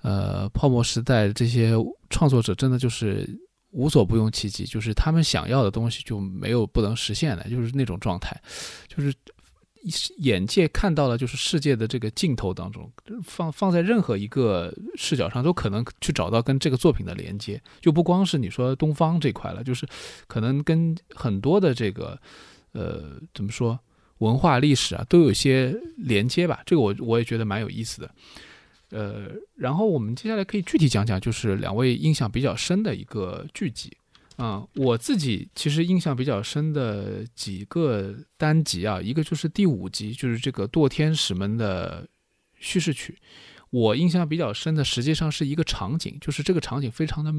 [0.00, 1.74] 呃，泡沫时代这些
[2.10, 3.28] 创作者真的就是
[3.70, 8.40] 无所不用其极，就是他们想要的东西就没有不能实现的，就是那种状态，
[8.86, 9.14] 就是
[10.18, 12.90] 眼界看到了，就是世界的这个镜头当中，
[13.22, 19.86] 放放在任何一个视角上都可能去找到跟这个作品的连接，就不光是你说东方这块了，就是
[20.26, 22.18] 可能跟很多的这个
[22.72, 23.78] 呃怎么说
[24.18, 28.10] 文化历史啊都有些连接吧，这个我我也觉得蛮有意思的。
[28.90, 33.96] 呃，然后我们接下来可以具体讲讲，就是两位印象比较深的一个剧集
[34.36, 34.66] 啊。
[34.74, 42.08] 我自己其实印象比较深的几个单集啊，一个就是第五集，就是这个堕天使们的
[42.58, 43.18] 叙事曲。
[43.70, 47.32] 我印象比较深的实际上是一个场景，就是这个场景非常的。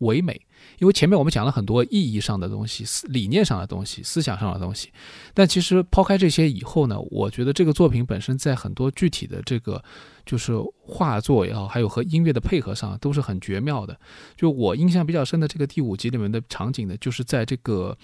[0.00, 0.40] 唯美，
[0.78, 4.90] 因为前面我们讲了很多意义上的东西、思理念上的东西、思想上的东西，
[5.32, 9.82] 但其实抛开这些以后呢，我觉得这个作品本身在很多具体的这个
[10.24, 13.98] 就是画作也好，还有和音乐的配合上都是很绝妙的。
[14.36, 17.96] 就我印象比较深的这个第五集里面的场景呢，就是在这个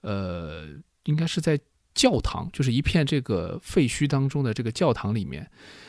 [0.00, 0.66] 呃，
[1.04, 1.60] 应该是在
[1.94, 5.48] 教堂，就是一片这个废墟当中的这个教堂里面，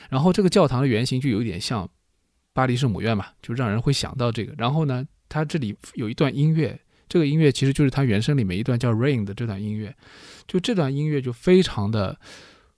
[0.10, 1.90] 然后这个教堂的原型就有点像
[2.52, 4.54] 巴黎圣母院嘛，就让人会想到这个。
[4.58, 5.06] 然后呢？
[5.30, 9.96] 它这里有一段音乐，这个音乐其实就是它原声里面一段叫《Rain》的这段音乐，
[10.48, 12.18] 就这段音乐就非常的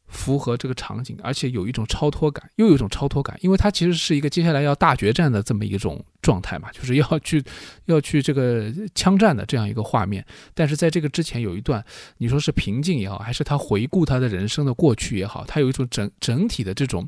[0.07, 7.43] 符合这个场景，而且有一种超脱感，又有一种超脱感，因为它其实是一个接下来要大决战的这么一种状态嘛，就是要去
[7.85, 11.83] 要去这个枪战的这样一个画面，但是在这个之前有一段，
[12.19, 17.07] 你说是平静也好，还是他回顾他的人生的过去也好，他有一种整整体的这种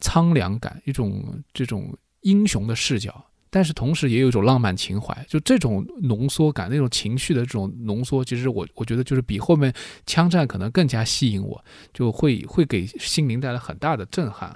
[0.00, 3.24] 苍凉感，一种这种英雄的视角。
[3.50, 9.72] 但是同时也有一种浪漫情怀，就这种浓缩感，那种情绪的这种浓缩，其实我我觉得就是比后面
[10.06, 14.52] 枪战可能更加吸引我，就会会给心灵带来很大的震撼。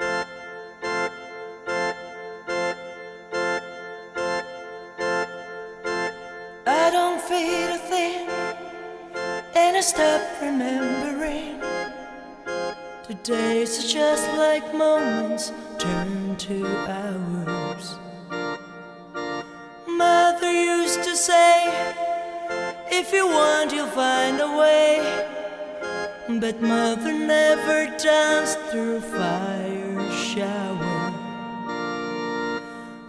[19.97, 21.55] Mother used to say,
[22.90, 25.26] If you want, you'll find a way.
[26.28, 31.03] But mother never danced through fire shower.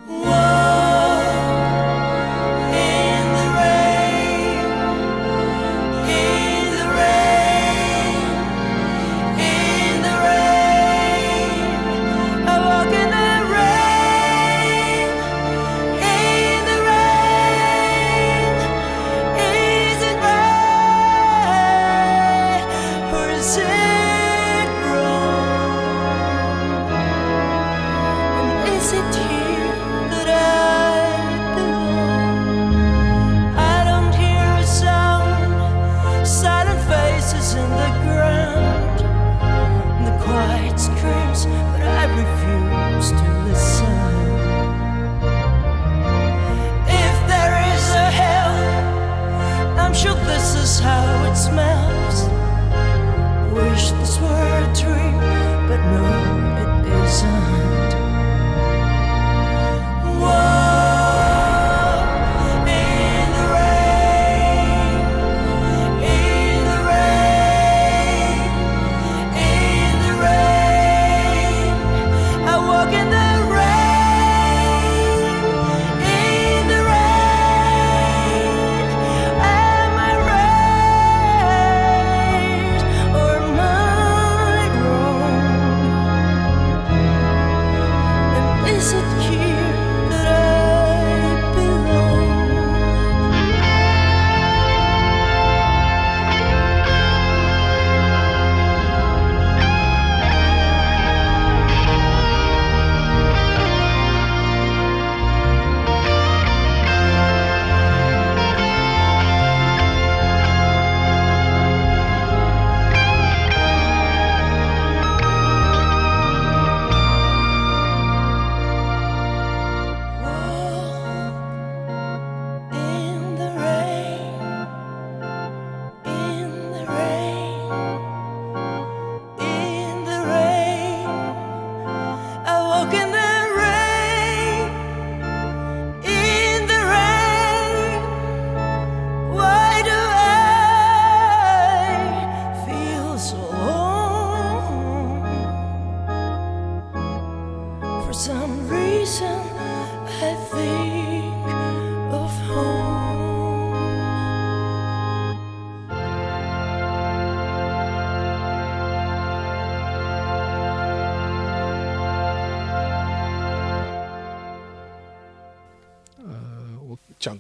[0.10, 0.93] it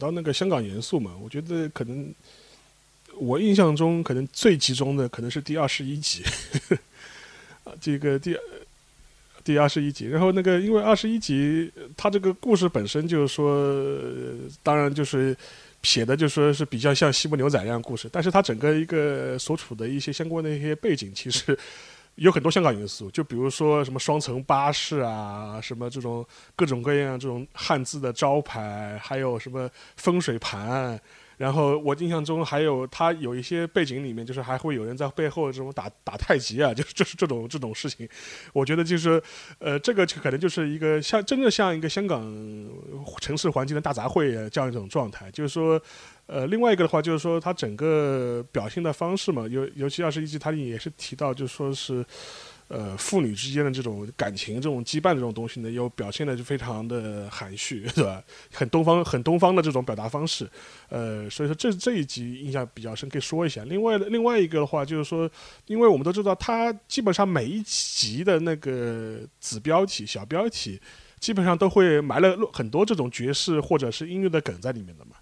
[0.03, 2.13] 到那个香港元素嘛，我觉得可能
[3.15, 6.21] 我印象中可能最集中的可能是第二十一集，
[7.63, 8.35] 啊， 这个第
[9.45, 13.73] 第二十一集，然后那个因为二十一集它这个故事本身就是说，
[14.61, 15.35] 当然就是
[15.83, 21.57] 写的就说是比较像西部牛仔一样故事，但是它整个一个所处的一些相关的一些背景，其实
[22.15, 30.99] 有很多香港元素，就比如说什么双层巴士啊，什么这种各种各样这种汉字的招牌，还有什么风水盘。
[31.35, 38.07] 然后我印象中还有他有一些背景里面，就是还会有人在背后这种打 打太极啊， 就是就是这种这种事情。
[38.53, 39.21] 我觉得就是，
[39.57, 42.21] 呃，这个可能就是一个像真的像一个香港
[43.19, 45.29] 城市环境的大杂烩这样一种状态。
[45.31, 45.81] 就是说，
[46.33, 52.03] 呃，另外一个的话就是说，它整个表现的方式嘛，尤尤其二十一集，它也是提到，就说是。
[52.69, 58.23] 呃，父女之间的这种感情、这种羁绊这种东西呢，又表现的就非常的含蓄， 对吧？
[58.51, 60.49] 很东方、很东方的这种表达方式。
[60.89, 63.63] 呃，所以说这这一集印象比较深，可以说一下。
[63.65, 65.29] 另外，另外一个的话就是说，
[65.67, 70.81] 因为我们都知道，它基本上每一集的那个子标题、小标题，
[71.19, 75.17] 基本上都会埋了很多这种爵士或者是音乐的梗在里面的嘛。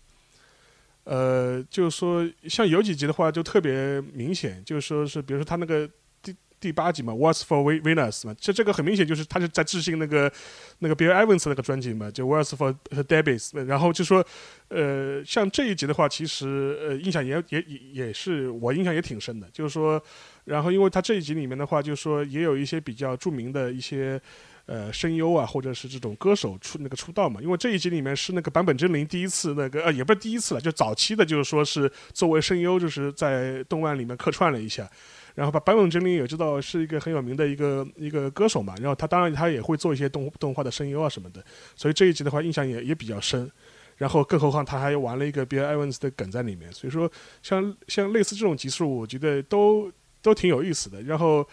[1.04, 5.90] 呃，就是说，像有几集的话就特别明显，就是说是，比如说他那个。
[6.24, 10.32] 第第八集嘛，What's for Venus 嘛，这这个很明显就是他是在致敬那个
[10.78, 14.24] 那个 Bill Evans 那个专辑嘛，就 What's for Debbie，然后就说，
[14.68, 20.00] 呃，像这一集的话，其实呃印象也也也也是我印象也挺深的，就是说，
[20.46, 24.22] 然后因为他这一集里面的话，就是说也有一些比较著名的一些
[24.72, 34.90] 呃声优啊，或者是这种歌手出那个出道嘛，因为这一集里面是那个坂本真绫第一次那个呃也不是第一次了，就早期的就是说是作为声优就是在动漫里面客串了一下。
[35.34, 41.44] 然后把坂本真绫也知道是一个很有名的一个一个歌手嘛，然后他当然他也会做一些动动画的声优啊什么的，
[41.76, 43.50] 所以这一集的话印象也也比较深。
[43.98, 47.10] 然后更何况他还玩了一个 Bill Evans 的梗在里面，所以说
[47.44, 49.92] 像像类似这种集数，我觉得都
[50.22, 51.02] 都挺有意思的。
[51.04, 51.48] 然后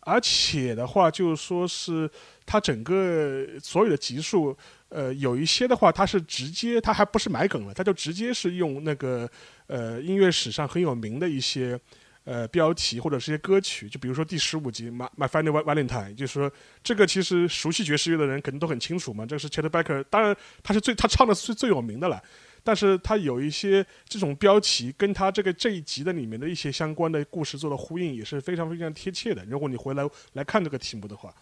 [0.00, 2.10] 而且的话，就是说是
[2.44, 4.56] 他整个所有的集数，
[4.88, 9.30] 呃，有一些的话他是直接他还不是埋梗了，他就直接是用那个
[9.66, 11.78] 呃音乐史上很有名的一些。
[12.24, 16.52] 呃，标题或者是一些歌曲，就比如说第十五集《My My Final Valentine》，就是说
[16.84, 19.24] 这个其实熟悉爵士乐的人肯定都很清楚嘛。
[19.24, 22.22] 这个是 Chet Baker，当然他是最他唱的是最有名的了，
[22.62, 29.44] 但是他有一些这种标题跟他这个这一集的里面的一些相关的故事做的呼应，也是非常非常贴切的。
[29.46, 31.34] 如果你回来来看这个题目的话，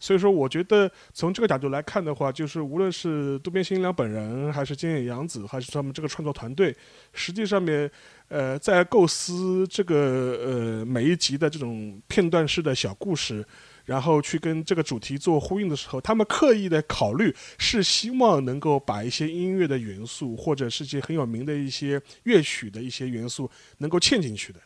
[0.00, 6.76] 所以说我觉得从这个角度来看的话，就是无论是渡边新良本人，还是菅野洋子，还是他们这个创作团队，
[7.12, 7.90] 实际上面。
[8.28, 9.94] 呃，在构思这个
[10.42, 13.44] 呃每一集的这种片段式的小故事，
[13.84, 24.60] 然后去跟这个主题做呼应的时候，他们刻意的考虑是希望能够把一些音乐的元素，或者是一些很有名的一些乐曲的一些元素能够嵌进去的。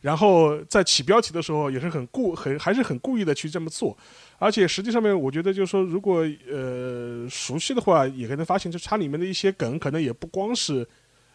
[0.00, 3.96] 然后在起标题的时候也是很故很还是很故意的去这么做，
[4.38, 10.88] 而且实际上面我觉得就是说，如果呃熟悉的话，也可能发现，就它里面的一些梗可能也不光是。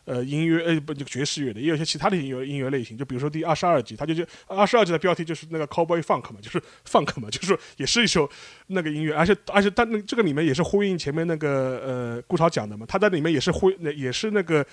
[0.06, 8.30] 呃，音乐呃不，爵士乐的，也有一些其他的音乐音乐类型，就比如说第二十二集，它就就二十二集的标题就是那个 Cowboy Funk 嘛，就是 Funk 嘛， 就是也是一首
[8.68, 14.64] 那个音乐，而且而且但那这个里面也是呼应前面那个呃顾超讲的嘛，他在里面也是呼也是那个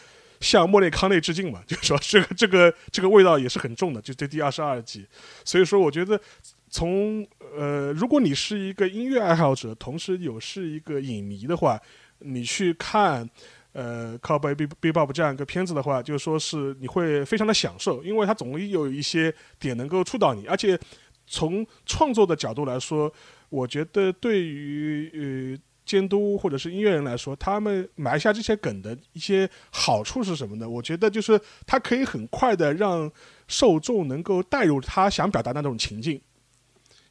[0.41, 5.07] 向莫内康内致敬嘛， 就是说这个这个这个味道也是很重的，就这第二十二集，
[5.47, 6.21] 所以说我觉得
[6.69, 7.27] 从
[7.57, 11.81] 呃如果你是一个音乐爱好者，同时有是一个影迷的话，
[12.19, 13.31] 你去看。
[13.73, 20.79] 呃，靠背 B B Bob 这样一个片子的话，就说是你会非常的享受，因为它总有一些点能够触到你，而且
[21.27, 23.13] 从创作的角度来说，
[23.49, 30.69] 我觉得对于呃监督或者是音乐人来说，他们埋下这些梗的一些好处是什么呢？
[30.69, 33.11] 我觉得就是它可以很快的让
[33.49, 36.21] 受众能够带入他想表达那种情境。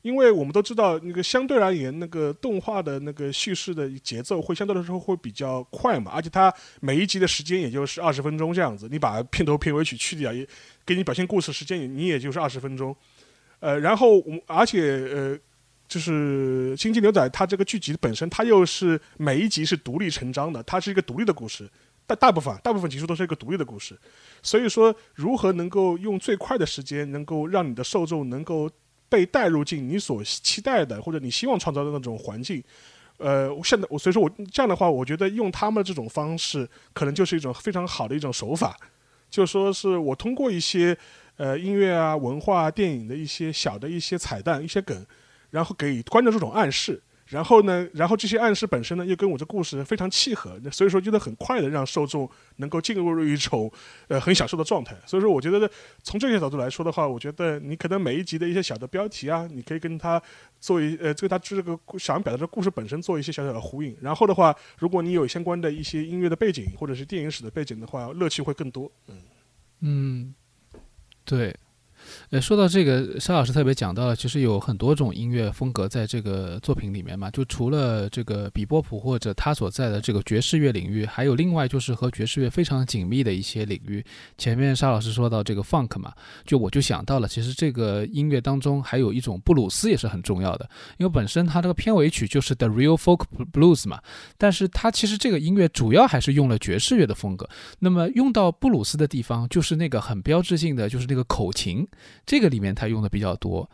[0.01, 10.47] 因为我们都知道，那个相对而言，那个动画的那个叙事的节奏会相对来说会比较快嘛，而且它每一集的时间也就是二十分钟这样子，你把片头片尾曲去掉，也
[10.83, 12.95] 给你表现故事时间，你也就是二十分钟。
[13.59, 14.81] 呃，然后我而且
[15.13, 15.39] 呃，
[15.87, 21.69] 就是《星际牛仔》它这个剧集本身，它又是每一集是独立成章的，它是一个独立的故事，
[22.07, 23.95] 大大部分大部分集数都是一个独立的故事，
[24.41, 28.67] 所以说如何能够用最快的时间，能够让你的受众能够。
[29.11, 32.63] 被带入进你所期待的或者你希望创造的那种环境，
[33.17, 38.77] 呃，现在我所以说我这样的话，我觉得用他们这种方式，可能就是一种非常好的一种手法，
[39.29, 40.97] 就说是我通过一些
[41.35, 45.05] 呃音乐啊、文化、电影的一些小的一些彩蛋、一些梗，
[45.49, 47.01] 然后给观众这种暗示，
[47.31, 53.71] 然后呢，然后这些暗示本身呢又跟我这故事非常契合，所以说就能很快的让受众能够进入一种
[54.09, 54.93] 呃很享受的状态。
[55.05, 55.71] 所以说，我觉得
[56.03, 60.21] 从这些角度来说的话，我觉得你可能每一集的一些小的标题啊，你可以跟他
[60.59, 63.95] 做一呃，这个他这个想表达的故事本身做一些小小的呼应。
[64.01, 68.91] 然后的话，如果你有相关的一些音乐的背景或者是电影史的背景的话，乐趣会更多。
[69.07, 69.15] 嗯
[69.79, 70.35] 嗯，
[71.23, 71.55] 对。
[72.31, 77.29] 呃，说到这个，沙老师特别讲到了，其实有很多种音乐风格在这个作品里面嘛。
[77.29, 84.01] 就除了这个比波普或者他所在的这个爵士乐领域，还有另外就是和爵士乐非常紧密的一些领域。
[84.37, 86.13] 前面沙老师说到这个 funk 嘛，
[86.45, 90.69] 就我就想到了，其实这个音乐当中还有一种布鲁斯也是很重要的，
[90.99, 93.99] 因为本身它这个片尾曲就是 The Real Folk Blues 嘛，
[94.37, 97.49] 但是它其实这个音乐主要还是用了爵士乐的风格。
[97.79, 101.85] 那么用到布鲁斯的地方，就是那个很标志性的，就是那个口琴。
[102.25, 103.69] 这个里面它用的比较多。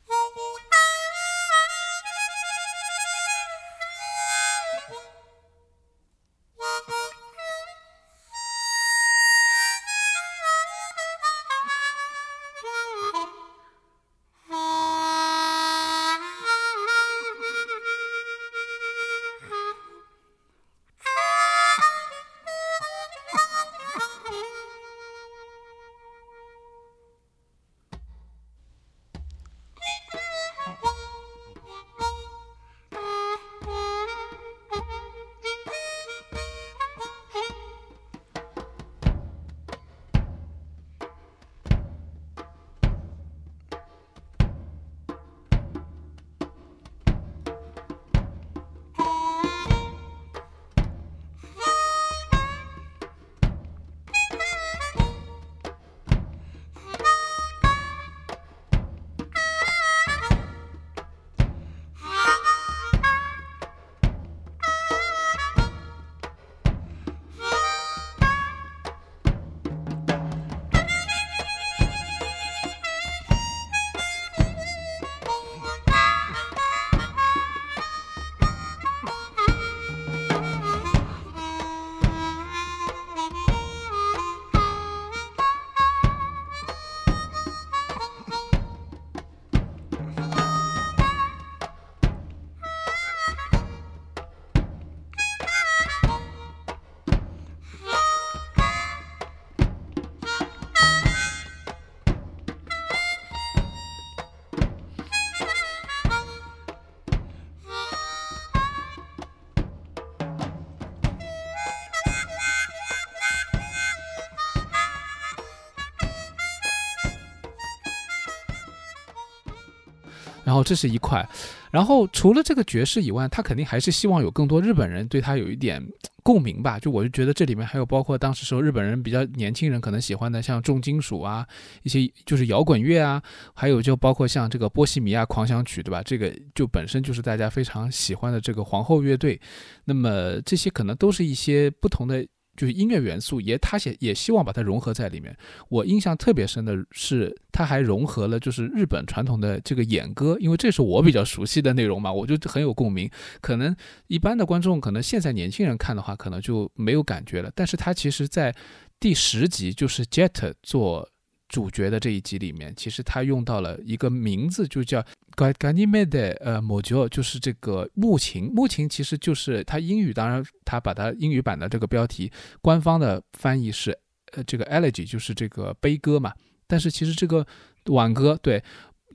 [120.58, 121.24] 后这是一块，
[121.72, 125.82] 然后除了这个爵士以外，他肯定还是希望有更多日本人对他有一点
[126.24, 126.80] 共鸣吧。
[126.80, 131.48] 就我就觉得这里面还有包括当时时候日本人比较年轻人可能喜欢的，像重金属啊，
[131.84, 133.22] 一些就是摇滚乐啊，
[133.54, 136.02] 还有就包括像这个波西米亚狂想曲，对吧？
[136.04, 139.40] 这个就本身就是大家非常喜欢的这个皇后乐队。
[139.86, 142.26] 那么这些可能都是一些不同的。
[142.58, 145.34] 就是音乐元素，也他也也希望把它融合在里面。
[145.70, 153.10] 我印象特别深的是，他还融合了就是日本传统的这个演歌，因为这是我比较熟悉的内容嘛，我就很有共鸣。
[153.40, 153.74] 可能
[154.08, 157.50] 一般的观众，可能现在年轻人看的话，可能就没有感觉了。
[157.56, 158.54] 但是他其实在
[159.00, 161.08] 第十集，就是 Jet 做。
[161.50, 165.04] 主角的这一集里面，其实他用到了一个名字，就叫
[165.36, 168.52] Ganymede，呃，Mojo，就是这个木琴。
[168.54, 172.32] 木琴其实就是他英语，当然他把它英语版的这个标题，
[172.62, 173.98] 官方的翻译是
[174.34, 176.34] 呃这个 Elegy，就是这个悲歌嘛。
[176.68, 177.46] 但是其实这个
[177.86, 178.62] 挽歌，对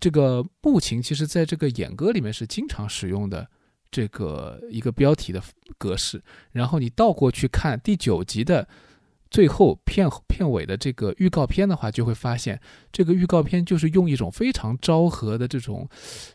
[0.01, 3.47] 这个木琴，其实在这个演歌里面是经常使用的
[3.91, 5.43] 这个一个标题的
[5.77, 6.23] 格式。
[6.51, 8.67] 然后你倒过去看第九集的。
[9.33, 12.61] 最后片片尾的这个预告片的话，就会发现
[12.93, 15.89] 这个预告片就是用一种非常昭和的这种，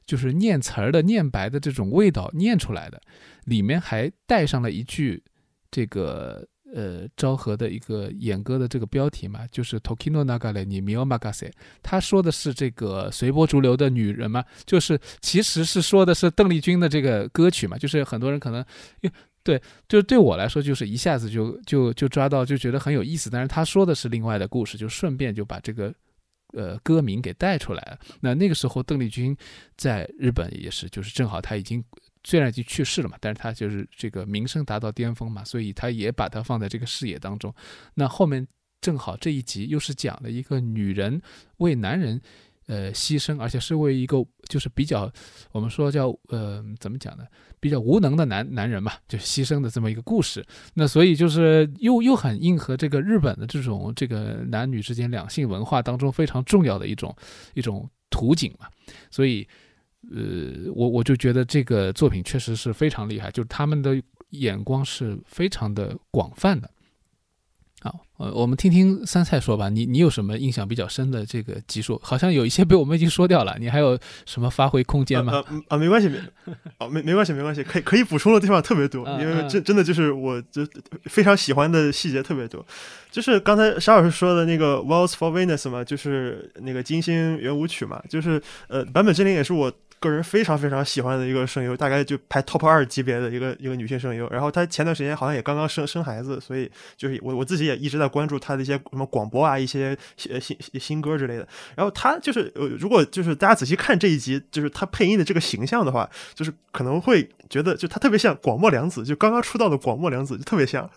[0.03, 2.99] 就是念词儿的念白的这种味道念出来的，
[3.45, 5.23] 里面还带上了一句
[5.69, 6.43] 这个
[6.73, 11.51] 呃昭和的一个演歌的这个标题嘛，就是 Tokino Nagare ni mio magase，
[11.83, 18.65] 他说的是这个随波逐流的女人嘛，就是其实是说的是邓丽君的这个歌曲嘛，就是很多人可能
[19.01, 19.15] 因为。
[19.47, 23.29] 对，就是对我来说，就是一下子就就就抓到，就觉得很有意思。
[23.29, 25.93] 但是他说的是另外的故事，就顺便就把这个
[26.51, 27.97] 呃歌名给带出来了。
[28.19, 29.33] 那那个时候，邓丽君
[29.77, 31.81] 在日本也是，就是正好他已经
[32.25, 37.55] 虽然已经去世了嘛，但是他就是这个名声达到巅峰嘛，所以他也把它放在这个视野当中。
[37.93, 38.45] 那后面
[38.81, 41.21] 正好这一集又是讲了一个女人
[41.59, 42.19] 为男人
[42.67, 45.11] 呃牺牲，而且是为一个就是比较
[45.51, 47.25] 我们说叫呃怎么讲呢，
[47.59, 50.45] 比较无能的男男人嘛，就牺牲的这么一个故事。
[50.73, 57.15] 那所以就是又又很应和这个日本的这种这个男女之间两性文化当中非常重要的一种
[57.55, 58.67] 一种图景嘛。
[59.09, 59.47] 所以
[60.11, 66.69] 呃，我我就觉得这个作品确实是非常厉害，就是他们的眼光是非常的广泛的。
[68.17, 71.99] 好，呃，我们听听三菜说吧，你你有什么印象比较深的这个集数？
[72.03, 75.33] 好像有一些被我们已经说掉了，你还有什么发挥空间吗？
[75.33, 76.17] 呃啊，没关系，没，
[76.79, 80.67] 啊，没没关系，没关系，可以可以补充的地方特别多，因为真真的就是我就
[81.03, 82.65] 非常喜欢的细节特别多，
[83.11, 89.71] 就是刚才沙老师说的那个《Waltz for Venus》嘛，就是那个金星圆舞曲嘛，就是呃，坂本真绫也是我。
[89.99, 94.29] 个人非常非常喜欢的一个声优，大概就排 top 二级别的一个一个女性声优。
[94.29, 101.47] 然后她前段时间好像也刚刚生生孩子，所以就是我我自己也一直在关注她的一些什么广播啊，一些新新新歌之类的。
[101.75, 110.89] 然后她就是呃，如果就是大家仔细看这一集，就是她配音的这个形象的话，就是可能会觉得就她特别像广末凉子，就刚刚出道的广末凉子，就特别像。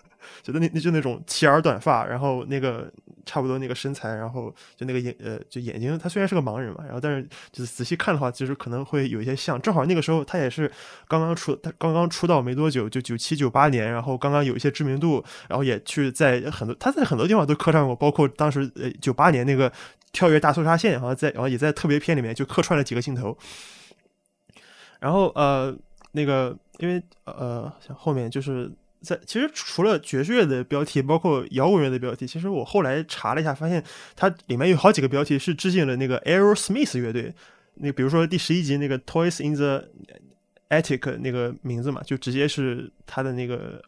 [0.42, 2.90] 觉得那那就那种齐耳短发，然后那个
[3.24, 9.60] 差不多那个身材，然后就那个眼呃就眼睛，他虽然是个盲人嘛，然后但是就是仔细看的话，其实可能会有一些像。
[9.60, 10.70] 正好那个时候他也是
[11.06, 19.72] 刚刚出，他刚刚出道没多久，就九七九八年，然后刚刚有一些知名度，然后也去在很多他在很多地方都客串过，包括当时呃九八年那个
[20.12, 23.36] 跳跃大搜查线，然后在然后也在特别片里面就客串了几个镜头。
[24.98, 25.76] 然后呃
[26.12, 28.70] 那个因为呃像后面就是。
[29.02, 33.82] 在其实除了爵士乐的标题，包括摇滚乐的标题，其实我后来查了一下，发现
[34.14, 37.34] 它里面有好几个标题是致敬了那个 Aerosmith 乐队。
[37.76, 39.88] 那比如说第十一集那个 Toys in the
[40.68, 43.82] Attic 那个名字嘛，就直接是他的那个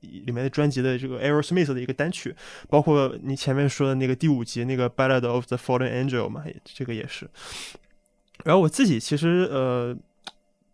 [0.00, 2.34] 里面的专辑的这个 Aerosmith 的一个单曲。
[2.68, 7.28] 包括你前面说的那个第五集那个 Ballad of the Fallen Angel 嘛，这个也是。
[8.44, 9.96] 然后我自己其实呃。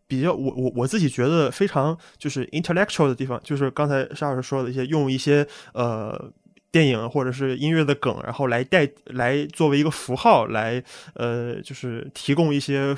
[0.06, 6.32] 比较我我我自己觉得非常就是 intellectual 的地方，就是刚才沙老师说的一些用一些呃
[6.70, 10.82] 电影或者是音乐的梗，然后来带来作为一个符号来
[11.14, 12.96] 呃就是提供一些。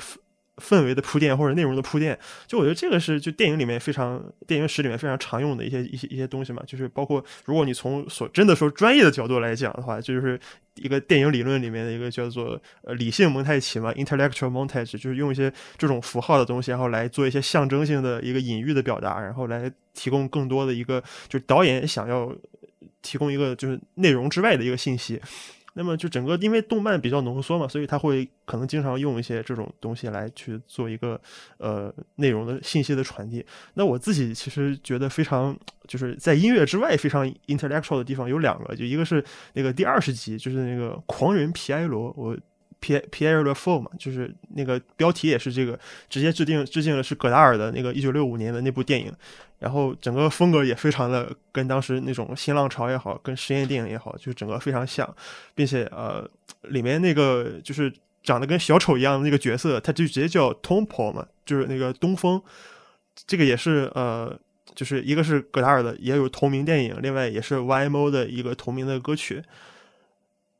[0.57, 10.39] 氛围的铺垫或者内容的铺垫，就我觉得这个是就电影里面非常电影史里面非常常用的一些一些一些东西嘛，就是包括如果你从所真的说专业的角度来讲的话，就是
[10.75, 22.33] 一个电影理论里面的一个叫做呃理性蒙太奇嘛，intellectual montage，就是用一些这种符号的东西，然后来做一些象征性的一个隐喻的表达，然后来提供更多的一个就是导演想要
[23.01, 25.21] 提供一个就是内容之外的一个信息。
[25.77, 31.19] 那么就整个，因为动漫比较浓缩嘛，所以他会可能经常用一些这种东西来去做一个
[31.57, 33.45] 呃内容的信息的传递。
[33.75, 35.57] 那我自己其实觉得非常
[35.87, 39.23] 就是在音乐之外非常 intellectual 的地方有两个，就一个是
[39.53, 42.35] 那个第二十集，就是那个狂人皮埃罗，我。
[42.85, 49.11] P Pierre le Fou 嘛，就是那个标题也是这个，直接致敬致敬的是葛达尔的那个一九六五年的那部电影，
[49.57, 55.11] 然后整个风格也非常的跟当时那种新浪潮也好，跟实验电影也好，就整个非常像，
[55.55, 56.29] 并且呃，
[56.63, 62.39] 里面那个就是长得跟小丑一样的那个角色，他就直接叫 Tom Paul 嘛，就是那个东风，
[63.25, 64.37] 这个也是呃，
[64.75, 69.41] 就是一个是葛达尔的，也有同名电影，另外也是 YMO 的一个同名的歌曲。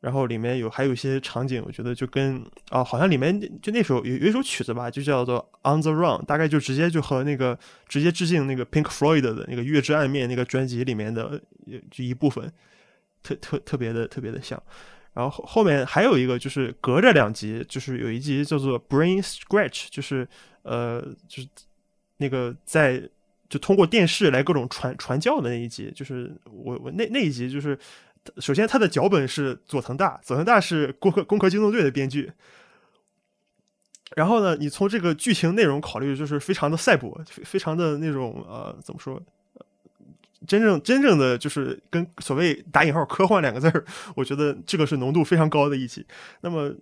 [0.05, 2.39] 然后里面有还有一些场景，我觉得就跟
[2.69, 5.43] 啊，好像里面就那首有有一首曲子吧，就叫做
[5.77, 11.41] 《On the Run》，大概就直接就和那个直接致敬那个 Pink Floyd 的那个《月之暗面》那个专辑里面的
[11.89, 12.53] 就一部分，
[13.23, 14.61] 特特特别的特别的像。
[15.13, 20.27] 然后后面还有一个就是隔着两集，就是有一集叫做《Brain Scratch》，就是
[20.61, 21.49] 呃就是
[22.17, 23.01] 那个在
[23.49, 27.75] 就通过电视来各种传传教的那一集，就是我我那那一集就是。
[28.37, 32.31] 首先，它的脚本是佐藤大，佐藤大是《攻壳攻壳机动队》的编剧。
[34.15, 39.21] 然后呢，你从这个剧情内容考虑，就是非常的赛博，非常的那种呃，怎么说？
[40.47, 43.83] 真正真正的就是跟所谓打引号科幻两个字儿，
[44.15, 46.05] 我觉得这个是浓度非常高的一集。
[46.41, 46.73] 那么。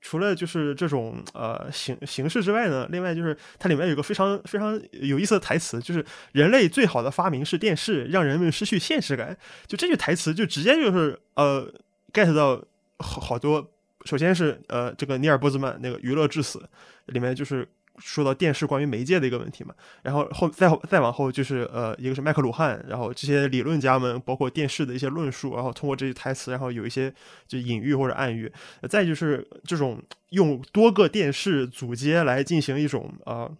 [0.00, 9.36] 除了就是这种呃形形式之外呢，另外就是它里面有个非常非常有意思的台词，就是人类最好的发明是电视，让人们失去现实感。
[9.66, 11.72] 就这句台词就直接就是呃
[12.12, 12.62] get 到
[12.98, 13.70] 好好多。
[14.04, 16.68] 首先是呃这个尼尔波兹曼那个娱乐至死
[17.06, 17.68] 里面就是。
[18.00, 27.12] 说到电视关于媒介的一个问题嘛，然后后再再往后就是呃，一个是麦克鲁汉，然后这些理论家们包括电视的一些论述，然后通过这些台词，然后有一些
[27.46, 28.50] 就隐喻或者暗喻，
[28.88, 33.50] 再就是这种用多个电视组接来进行一种呃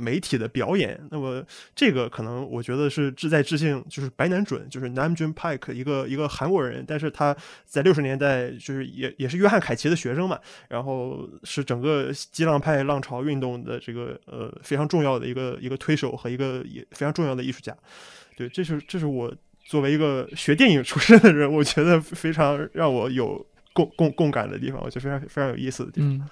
[0.00, 0.98] 媒体的表演。
[1.10, 1.44] 那么
[1.76, 7.36] 这个可能我觉得是志在致敬，就是白南准，就是 Nam June Paik 一个一个韩国人，但是他
[7.66, 10.38] 在六十年代就是也也是约翰凯奇的学生嘛，
[10.68, 17.76] 然后是整个激浪派浪潮运动的这个呃非常重要的一个一个推手和一个也非常重要的艺术家。
[18.36, 19.34] 对，这是这是我
[19.66, 26.28] 作为一个学电影出身的人，我觉得非常让我有共共共感的地方，我觉得非常非常有意思的地方。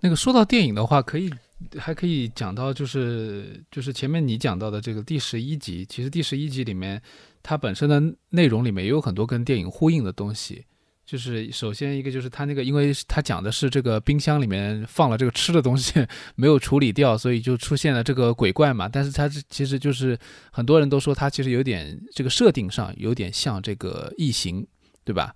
[0.00, 1.32] 那个说到电影的话，可以
[1.78, 7.00] 还可以讲到，就是就是前面你讲到的这个第十一集，其实第十一集里面
[7.42, 10.64] 它本身的内容里面也有很多跟电影呼应的东西。
[11.04, 16.06] 就是首先一个就是它那个，因为它讲的是这个冰箱里面放了这个吃的东西
[16.36, 18.88] 没有处理掉，所以就出现了这个鬼怪嘛。
[18.88, 20.16] 但是它其实就是
[20.52, 24.66] 很多人都说它其实有点这个设定上有点像这个异形，
[25.04, 25.34] 对吧？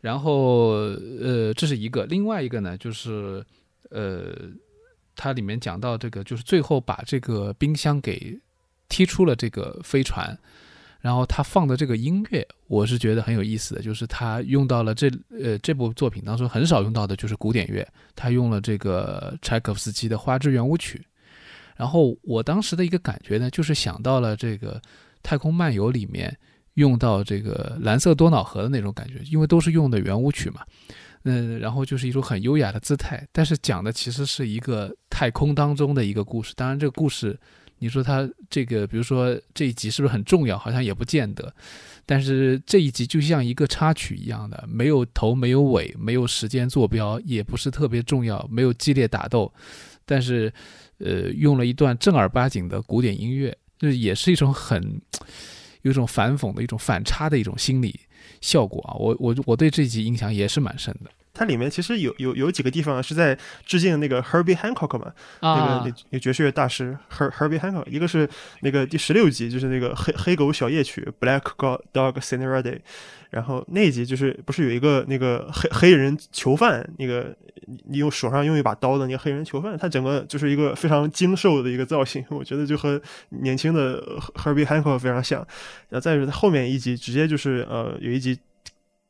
[0.00, 0.70] 然后
[1.20, 3.44] 呃这是一个，另外一个呢就是
[3.90, 4.32] 呃
[5.18, 8.38] 它里面讲到这个就是最后把这个冰箱给
[8.88, 10.38] 踢出了这个飞船。
[11.00, 21.00] 然后他放的这个音乐，我是觉得很有意思的，就是他用到了这呃这部作品当中很少用到的，就是古典乐，他用了这个柴可夫斯基的花之圆舞曲。
[21.76, 24.74] 然后我当时的一个感觉呢，就是想到了这个
[25.22, 26.36] 《太空漫游》里面
[26.74, 30.62] 用到这个蓝色多瑙河的那种感觉，因为都是用的圆舞曲嘛，
[31.28, 37.38] 嗯，然后就是一种很优雅的姿态，但是讲的其实是一个太空当中的一个故事，当然这个故事。
[37.80, 40.58] 你说它这个，比如说这一集是不是很重要？
[40.58, 41.54] 好像也不见得。
[42.04, 49.54] 但是这一集就像一个插曲一样的，没有头，没有尾，没有时间坐标，也不是特别重要，没有激烈打斗。
[50.04, 50.52] 但是，
[50.98, 55.00] 呃，用了一段正儿八经的古典音乐，就也是一种很
[55.82, 58.00] 有一种反讽的一种反差的一种心理
[58.40, 58.98] 效果啊。
[58.98, 61.10] 我我我对这集印象也是蛮深的。
[61.38, 67.86] 它里面其实有有有几个地方是在致敬那个 Herbie Hancock 嘛，那个那那爵士乐大师 Her Herbie Hancock。
[67.86, 68.28] 一个是
[68.62, 71.42] 那个第十六集，就是那个黑黑狗小夜曲 Black
[71.92, 72.80] Dog Serenade。
[73.30, 77.36] 然后那一集就是不是有一个那个黑黑人囚犯，那个
[77.86, 84.02] 你用手上用一把刀的那个黑人囚犯，他整个就是一个非常精瘦的一个造型，我觉得就和年轻的
[84.34, 85.46] Herbie Hancock 非常像。
[85.90, 88.36] 然后再是后面一集直接就是呃有一集。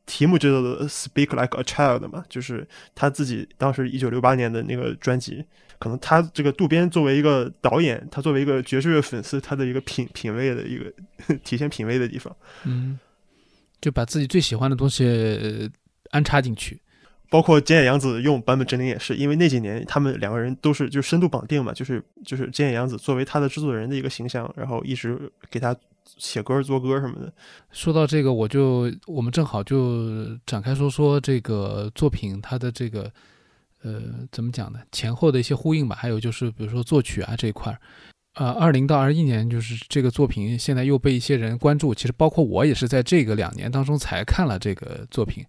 [0.09, 5.45] 题目叫做 Speak Like a Child 嘛，就是他自己当时一九六八年的那个专辑。
[5.77, 10.91] 可能他这个渡边作为一个导演，他作为一个爵士乐粉丝，他的一个品品味的一个
[11.45, 12.35] 体现品味的地方。
[12.65, 12.99] 嗯，
[13.79, 15.71] 就把自己最喜欢的东西
[16.09, 16.81] 安插进去。
[17.29, 25.75] 包括菅野洋子用坂本真绫也是，因为那几年他们两个人都是就深度绑定嘛，就是就是菅野洋子作为他的制作人的一个形象，然后一直给他。
[26.17, 27.33] 写歌、做歌什么的。
[27.71, 33.11] 说到这个，我就我们正好就展开说说这个作品它的这个
[33.83, 34.01] 呃
[34.31, 34.79] 怎么讲呢？
[34.91, 35.95] 前后的一些呼应吧。
[35.95, 37.79] 还有就是比如说作曲啊这一块儿，
[38.35, 41.93] 呃，二零到二一年就是这个作品现在又被一些人关注。
[41.93, 45.45] 其实包括我也是在这个两年当中才看了这个作品，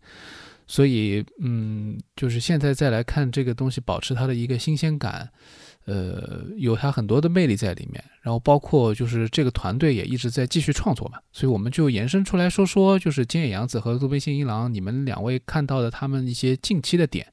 [0.67, 5.31] 所以嗯，就是现在再来看这个东西，保持它的一个新鲜感。
[5.87, 17.27] 呃，有它很多的魅力在里面，然后包括就是这个团队也一直在继续创作嘛，所以我们就延伸出来说说，就是菅野洋子和渡边信一郎，你们两位看到的他们一些近期的点。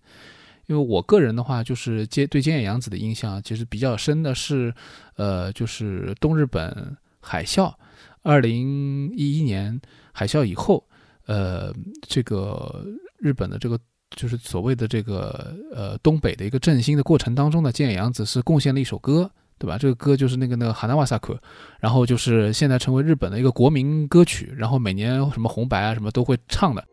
[0.67, 4.73] 因为我个人的话，就是接对菅野洋子的印象其实比较深的是，
[5.15, 7.73] 呃，就是东日本海啸，
[8.23, 9.79] 二零一一年
[10.11, 10.87] 海啸以后，
[11.25, 12.85] 呃，这个
[13.19, 13.79] 日本的这个。
[14.15, 19.29] 就是所谓的这个呃东北的一个振兴的过程当中呢，菅野洋子是贡献了一首歌，
[19.59, 19.77] 对吧？
[19.77, 21.39] 这个歌就是那个那个哈纳瓦萨克，
[21.79, 26.83] 然后就是现在成为日本的一个国民歌曲，然后每年什么红白啊什么都会唱的。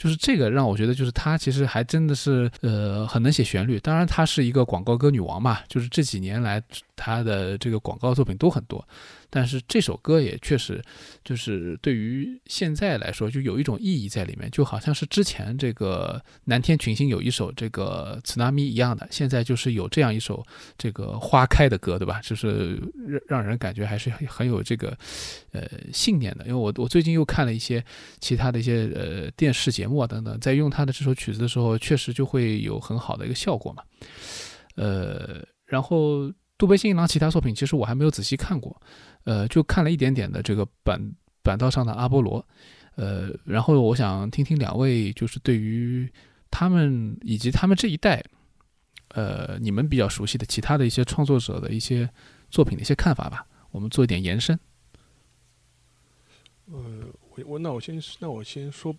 [0.00, 3.78] 就是这个让我觉得，就是她其实还真的是，呃，很能写旋律。
[3.80, 5.58] 当然，她是一个广告歌女王嘛。
[5.68, 6.62] 就是这几年来，
[7.02, 8.86] 他的这个广告作品都很多，
[9.30, 10.82] 但是这首歌也确实
[11.24, 20.44] 就是对于现在来说，就有一种意义在里面，就好像是之前这个南天群星有一首这个《Tsunami》一样的，现在就是有这样一首
[20.76, 22.20] 这个花开的歌，对吧？
[22.22, 22.78] 就是
[23.08, 24.94] 让让人感觉还是很很有这个
[25.52, 26.44] 呃信念的。
[26.44, 27.82] 因为我我最近又看了一些
[28.20, 33.82] 其他的一些呃电视节目啊等等，在用他的这首曲子的时候，确实就会有很好的一个效果嘛。
[34.76, 36.30] 呃，然后
[36.60, 38.78] 渡边信一郎其他作品其实我还没有仔细看过，
[39.24, 41.00] 呃，就看了一点点的这个板
[41.42, 42.46] 板道上的阿波罗，
[42.96, 46.06] 呃，然后我想听听两位就是对于
[46.50, 48.22] 他们以及他们这一代，
[49.14, 52.06] 呃，你们比较熟悉的其他的一些创作者的一些
[52.50, 54.60] 作品的一些看法吧，我们做一点延伸。
[56.66, 56.78] 呃，
[57.30, 58.94] 我我那我先那我先说，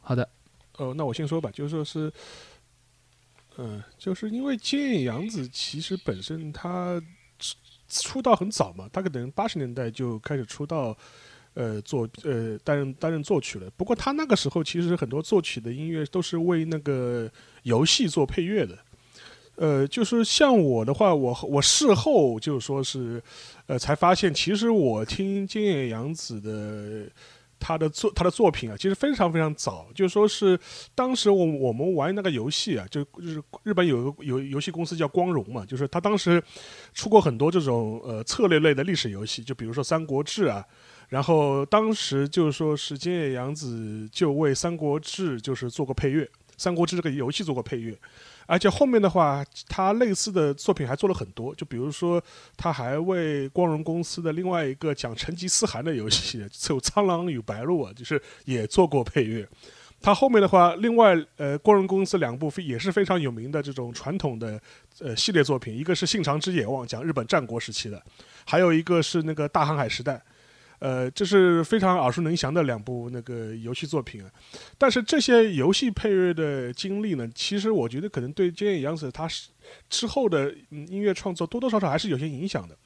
[0.00, 0.28] 好的，
[0.76, 2.12] 呃，那我先说吧，就是说是，
[3.58, 7.02] 嗯、就是因为菅野洋子其实本身他
[7.88, 10.96] 出道很早嘛，他可能八十年代就开始出道，
[11.54, 13.68] 呃，做呃担任担任作曲了。
[13.76, 17.30] 不过他那个时候其实很多作曲的音乐都是为那个
[17.64, 18.78] 游戏做配乐的。
[19.56, 23.20] 呃，就是像我的话，我我事后就说是，
[23.66, 27.10] 呃，才发现其实我听菅野洋子的
[27.58, 30.58] 他的作他的作品啊，其实非常非常早，就说是
[30.94, 36.42] 当时我我们玩那个游戏啊，就就是日本有个有游戏公司叫光荣嘛，就是他当时
[36.94, 40.64] 出过很多这种呃策略类的历史游戏，就比如说《三国志》啊。
[41.08, 46.22] 然后当时就是说是菅野洋子就为《三国志》就是做过配乐，
[46.58, 47.98] 《三国志》这个游戏做过配乐，
[48.48, 52.20] 而且后面的话，他类似的作品还做了很多，就比如说
[52.56, 59.46] 他还为光荣公司的另外一个讲成吉思汗的游戏，就《苍狼与白鹿》啊，就是也做过配乐。
[60.00, 64.58] 他后面的话，另外呃，光荣公司两部非也是非常有名的这种传统的
[65.00, 68.02] 呃系列作品，一个是《信长之野望》，讲日本战国时期的，
[68.46, 70.14] 还有一个是那个《大航海时代》。
[70.78, 74.24] 呃，这是非常耳熟能详的两部那个游戏作品。
[74.76, 79.48] 但是这些游戏配乐的经历呢，其实我觉得可能对菅野洋子他是
[79.90, 82.76] 之后的音乐创作多多少少还是有些影响的。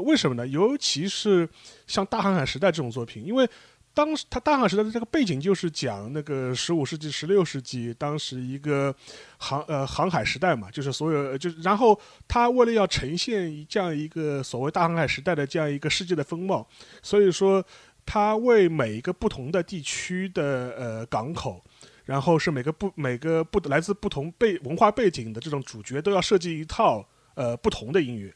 [0.00, 0.46] 为什么呢？
[0.46, 1.48] 尤其是
[1.86, 3.48] 像《大航海时代》这种作品，因为
[3.92, 8.94] 当时他《大航海时代》的这个背景就是讲那个十五世纪、十六世纪当时一个
[9.38, 16.66] 航呃航海时代嘛，就是所有就然后他为了要呈现这样一个所谓大航海时代的这样一个世界的风貌，
[17.02, 17.64] 所以说
[18.06, 21.62] 他为每一个不同的地区的呃港口。
[22.06, 28.34] 然后是每个不每个不来自不同背文化背景的这种主角都要设计一套呃不同的音乐，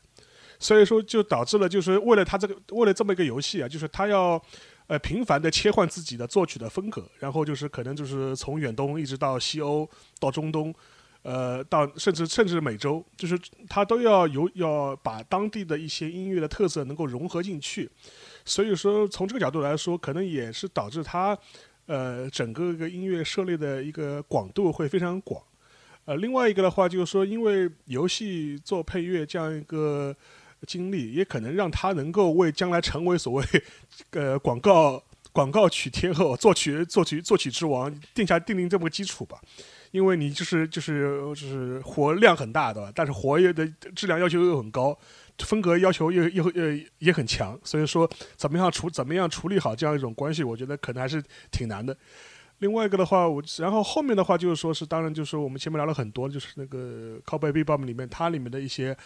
[0.61, 4.41] 所以说就导致了就是为了他这个为了这么一个游戏啊，就是他要
[4.87, 10.75] 呃频繁的切换自己的作曲的风格，然后就是可能就是从远东一直到西欧到中东，
[11.23, 17.91] 呃到甚至甚至美洲，就是他都要有要把当地的一些音乐的特色能够融合进去，
[18.45, 21.37] 所以说从这个角度来说，可能也是导致他
[21.87, 25.43] 呃整个一个音乐涉猎的一个广度会非常广。
[26.07, 30.15] 呃，另外一个的话就是说，因为游戏做配乐这样一个
[30.65, 33.45] 经历，也可能让他能够为将来成为所谓
[34.13, 35.03] 呃广告
[35.33, 39.41] 广告曲天后、作曲作曲作曲之王定下定定这么个基础吧。
[39.91, 44.99] 因为你就是就是就是活量很大的，但是活跃的质量要求又很高，
[45.39, 51.97] 风格要求又又呃也很强，所以说怎么样处怎么样处理好这样一种关系，我觉得可能还是挺难的。
[52.59, 58.97] 另外一个的话，我然后后面的话就是说是，当然就是我们前面聊了很多，就是那个《Cowboy Bebop》里面它里面的一些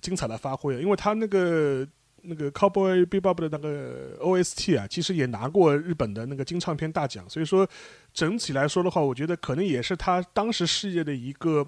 [0.00, 1.86] 精彩的发挥，因为他那个
[2.22, 7.68] 那个《Cowboy Bebop》的那个 OST 啊，其实也拿过日本的那个金唱片大奖，所以说
[8.12, 11.66] 整体来说的话，我觉得可能也是他当时事业的一个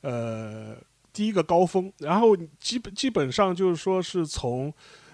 [0.00, 0.76] 呃
[1.12, 4.72] 第一个高峰，然后基本基本上就是说是从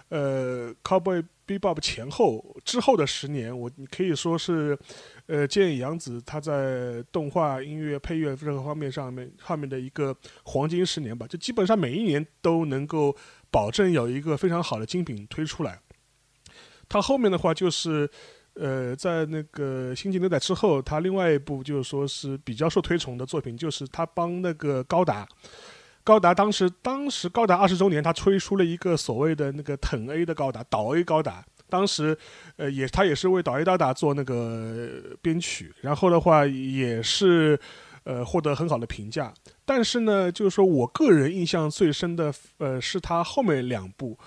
[0.08, 4.78] 呃《Cowboy Bebop》前后之后的十年，我可以说是。
[5.30, 10.12] 呃，建议洋子他在动画、音乐、配乐这个方面上面上面的一个
[10.42, 13.16] 黄金十年吧，就基本上每一年都能够
[13.48, 15.78] 保证有一个非常好的精品推出来。
[16.88, 18.10] 他后面的话就是，
[18.54, 25.24] 呃，在那个《星际牛仔》之后，他另外一部就是说是比较受推崇的作品，就是他帮那个高达。
[26.02, 31.44] 高达当时，当时高达二十周年，他推出了一个所谓的那个腾 A 的高达，岛 A 高达。
[31.70, 32.18] 当时，
[32.56, 37.58] 呃，也他也是为导 A 高达做那个编曲，然后的话也是，
[38.04, 39.32] 呃，获得很好的评价。
[39.64, 44.18] 但是呢，就是说我个人印象最深的，呃，是他后面两部，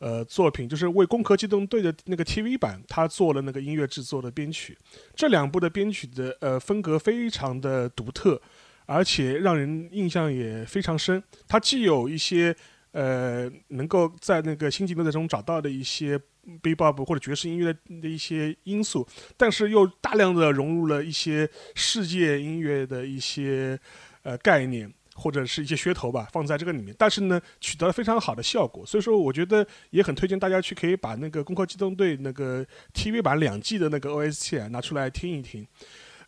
[0.00, 4.76] 呃，作品，就是为《攻壳机动队》的那个 TV 版，他做了那个音乐制作的编曲。
[5.14, 8.40] 这两部的编曲的呃风格非常的独特，
[8.86, 11.22] 而且让人印象也非常深。
[11.46, 12.54] 它既有一些
[12.92, 16.18] 呃，能够在那个星际牛仔中找到的一些
[16.62, 23.78] bebop 或者爵士音乐的一些因素，但是又大量的融入了一些世界音乐的一些
[24.22, 28.86] 呃概念或者是一些噱头吧，放在这个里面，但是呢，取得了非常好的效果。
[28.86, 32.64] 所以说，我觉得也很推荐大家去可以把那个《攻壳机动队》那个
[32.94, 35.66] TV 版两季的那个 OST 拿出来听一听。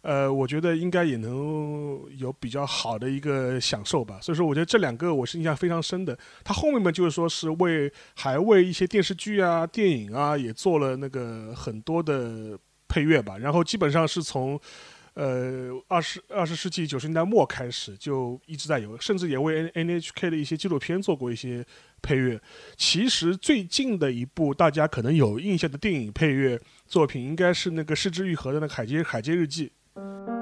[0.02, 4.18] 呃，我觉得应该也能有比较好的一个享受吧。
[4.22, 6.18] 所以说，我觉得这两个我是印象非常深的。
[6.42, 13.36] 它后面嘛，就是说是为还为一些电视剧啊、电影啊也做了那个很多的配乐吧。
[13.36, 14.58] 然后基本上是从
[15.12, 21.62] 呃二十二十世纪九十年代末开始就一直在有，甚至也为 N N H K 的一些纪录片做过一些
[22.00, 22.40] 配乐。
[22.76, 29.66] 其实最近的一部大家可能有印象的电影配乐作品，应该是那个失之愈合的那个《海街海街日记》。
[29.96, 30.39] Thank you.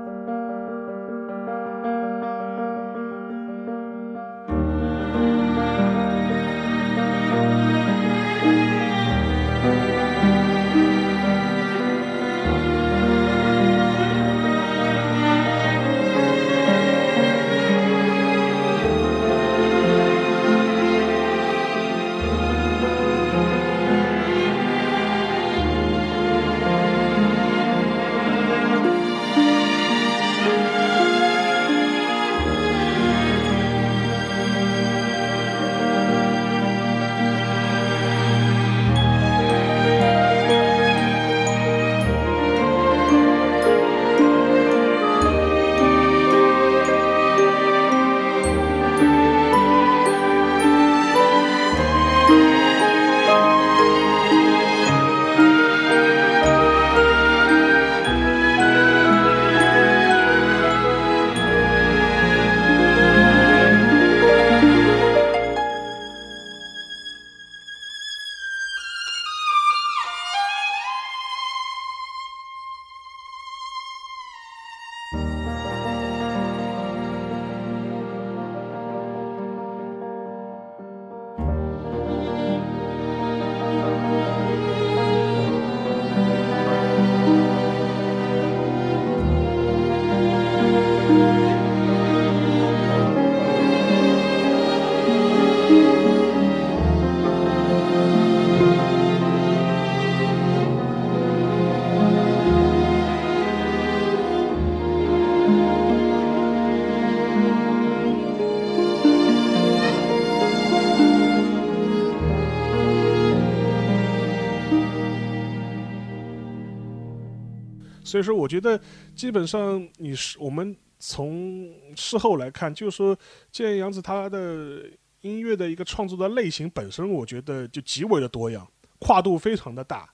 [118.09, 118.81] 所以说，我觉得
[119.15, 123.15] 基本上你是我们从事后来看，就是说，
[123.53, 124.83] 建阳子他的
[125.21, 128.67] 音乐的一个创作的类型本身，我觉得就极为的多样，
[128.99, 130.09] 跨度非常的大。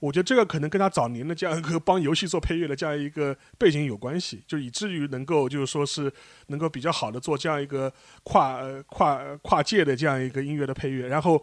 [0.00, 6.12] 我觉得这个可能跟他早年的这样一个帮游戏做配乐的这样一个背景有关系，就以至于能够就是说是
[6.48, 7.92] 能够比较好的做这样一个
[8.24, 11.40] 跨跨跨界的这样一个音乐的配乐，然后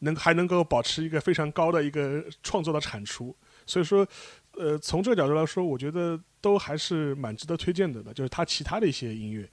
[0.00, 3.32] 能还能够保持一个非常高的一个创作的产出。
[3.64, 4.04] 所以说。
[4.58, 9.48] 呃，从这个角度来说，我觉得都还是蛮值得推荐的的，就是他其他的一些音乐。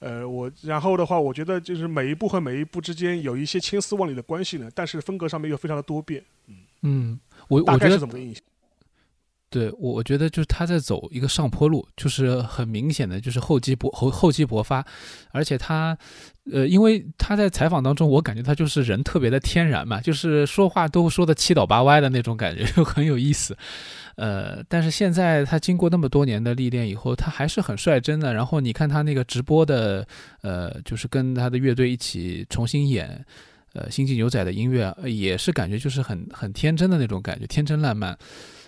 [0.00, 6.22] 呃，我然后的话，我觉得就是每一部和每一部之间有一些千丝万缕的关系呢，但是风格上面又非常的多变。
[6.48, 8.42] 嗯嗯，我觉得是怎么个印象？
[9.48, 14.84] 对我，我觉得就是他在走一个上坡路，就是很明显的就是厚积薄厚厚积薄发，
[15.30, 15.96] 而且他，
[16.52, 23.56] 呃，因为他在采访当中，我感觉他就是人特别的天然嘛，就是说话都说的七倒八歪的那种感觉， 就很有意思。
[24.16, 28.34] 呃，但是现在他经过那么多年的历练以后，他还是很率真的。
[28.34, 30.06] 然后你看他那个直播的，
[30.42, 33.24] 呃，就是跟他的乐队一起重新演，
[33.72, 38.16] 呃，《星际牛仔》的音乐，也是感觉就是很很天真的那种感觉，天真烂漫。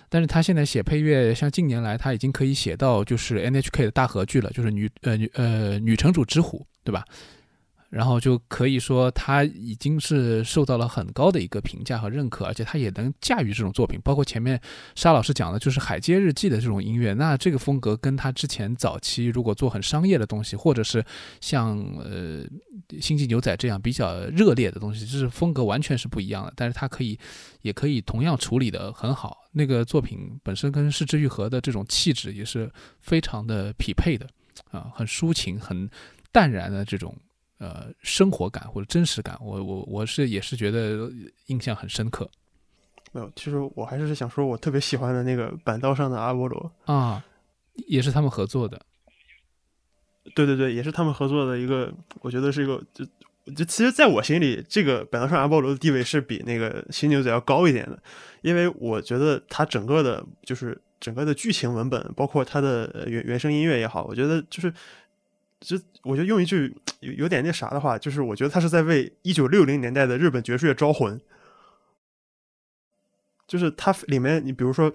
[0.08, 7.04] 但是他现在写配乐，像近年来他已经可以写到就是 NHK 的大合剧了，就是女呃女呃女城主之虎，对吧？
[7.90, 14.00] 然后就可以说他已经是受到了很高的一个评价和认可，而且他也能驾驭这种作品。
[14.02, 14.60] 包括前面
[14.94, 21.04] 沙老师讲的，就是《海街日记》的这种音乐，那这个风格跟他之前早期如果做很商业的东西，或者是
[21.40, 22.44] 像呃
[23.00, 26.52] 《星际牛仔》这样比较热烈的东西，就是风格完全是不一样的。
[26.56, 27.18] 但是他可以，
[27.62, 29.38] 也可以同样处理的很好。
[29.52, 32.70] 那个作品本身跟《失之愈合》的这种气质也是
[33.00, 34.26] 非常的匹配的，
[34.70, 35.88] 啊，很抒情、很
[36.32, 37.16] 淡然的这种。
[37.58, 41.10] 呃，生活感或者真实感，我我我是也是觉得
[41.46, 42.28] 印象很深刻。
[43.12, 47.24] 没有，其实我还是想说，我特别喜欢的那个板道上的阿波罗啊，
[47.86, 48.80] 也是他们合作的。
[50.34, 53.04] 对对对，也是他们合作的一个，我觉得是一个就
[53.54, 57.98] 就其实，在我心里，这个本德上阿波罗的地位是比那个新牛仔要高一点的，
[58.42, 64.74] 因为我觉得它整个的，就是整个的剧情文本，包括它的呃原原声音乐也好，我觉得就是，
[65.60, 71.20] 就我觉得用一句有有点那啥的话，就是我觉得他是在为一九六零年代的日本爵士乐招魂。
[73.48, 74.92] 就是他里面，你比如说，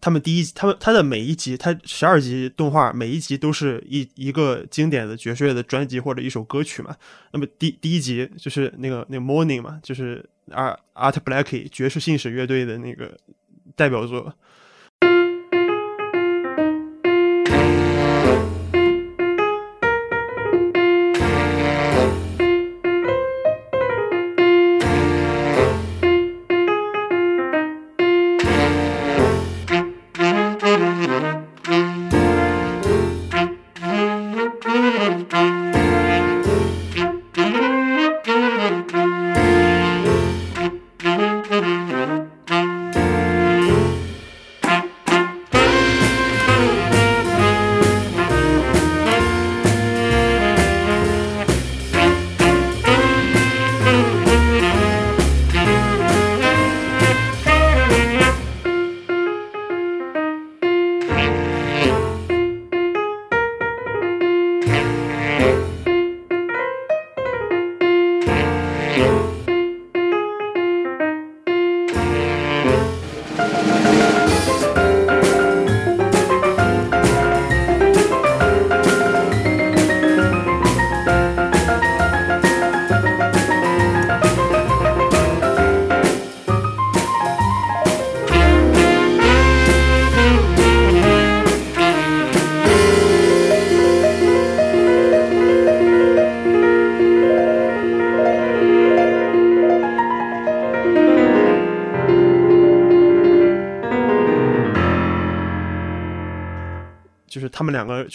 [0.00, 6.96] 他们第一，他们他的每一集，他十二集动画，每一集都是一一个经典的爵士乐的专辑或者一首歌曲嘛。
[7.30, 13.16] 那么第第一集就是那个那个 Morning 嘛，就是 Art Art Black 爵士信使乐队的那个
[13.76, 14.34] 代表作。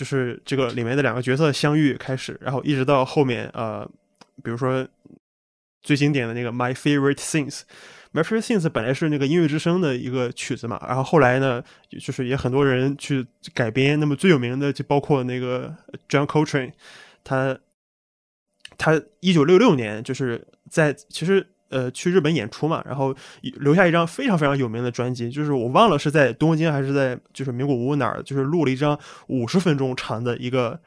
[0.02, 3.88] 就是这个里面的两个角色相遇开始，然后一直到后面，呃，
[4.44, 4.88] 比如说
[5.84, 7.60] 最经典的那个《My Favorite Things》，
[8.12, 11.64] 《My Favorite Things》本来是那个音乐之声的一个曲子嘛，然后后来呢，
[12.00, 13.24] 就是也很多人去
[13.54, 15.72] 改编，那么最有名的就包括那个
[16.10, 16.72] John Coltrane，
[17.24, 17.60] 他
[18.80, 21.46] 他一九六六年就是在其实。
[21.72, 30.80] 呃，去日本演出嘛，然后留下一张非常非常有名的专辑，就是我忘了是在东京还是在就是名古屋哪儿，就是录了一张五十分钟长的一个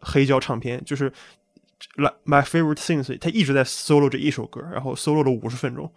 [0.00, 1.10] 黑胶唱片，就是
[2.24, 5.90] 《My Favorite Things》，他一直在 solo 这一首歌，然后 solo 了五十分钟，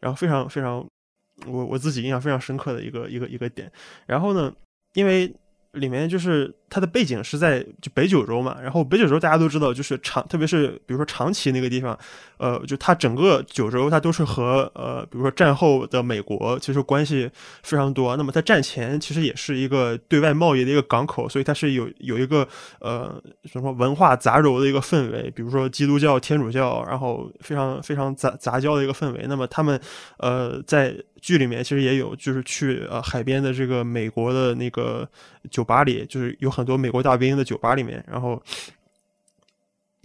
[0.00, 0.86] 然后非常非常
[1.46, 3.70] 我我自己印象非常深刻的一个一个一个点，
[4.06, 4.52] 然后呢，
[4.94, 5.30] 因为
[5.72, 11.96] 里面就是它的背景是在就北九州嘛，然后北九州大家都知道，就是长，特别是比如说长崎那个地方。
[12.36, 17.30] 呃，就它整个九州，它都是和呃，比如说战后的美国其实关系
[17.62, 18.16] 非常多。
[18.16, 22.46] 那么它战前其实也是一个对外贸易的一个港口，所以它是有有一个
[22.80, 29.24] 呃什么文化杂糅的一个氛围，比如说基督教、天主教，然后非常非常杂杂交的一个氛围。
[29.28, 29.80] 那么他们
[30.18, 35.08] 呃在剧里面其实也有，就是去呃海边的这个美国的那个
[35.50, 38.42] 酒吧里，就是有很很多美国大兵的酒吧里面，然后。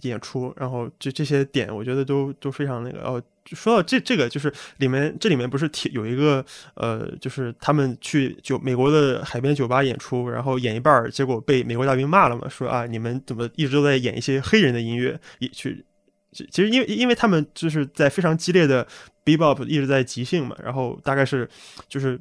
[0.04, 3.02] 演出，然后这这些点，我觉得都都非常那个。
[3.02, 3.22] 哦，
[3.52, 6.42] 说到这这个，就是里面这里面不是提有一个
[6.72, 15.20] 呃，就是他们去酒美国的海边酒吧演出，然后演一半，结果被美国大兵骂了嘛，说啊，你们怎么一直都在演一些黑人的音乐？
[15.38, 15.84] 也去，
[16.32, 18.86] 其实因为因为他们就是在非常激烈的
[19.22, 21.46] bebop 一直在即兴嘛，然后大概是
[21.90, 22.18] 就是。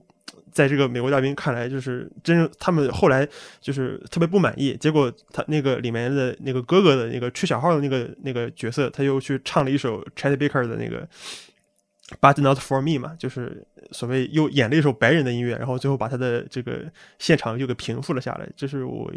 [0.51, 3.27] 在这个美国大兵看来，就是真他们后来
[3.61, 11.07] 就是特别不满意，结果他那个里面的那个哥哥的那个吹小号的那个那个角色，他又去唱了一首 Chet Baker 的那个
[12.19, 18.49] But Not For Me 嘛，就是所谓又演了一首白人的音乐，然后最后把他的这个现场又给平复了下来。
[18.55, 19.11] 这是我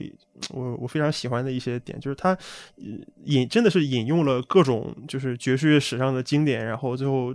[0.50, 2.36] 我我非常喜欢的一些点，就是他
[3.24, 7.34] 引真的是引用了各种就是爵士乐史上的经典，然后最后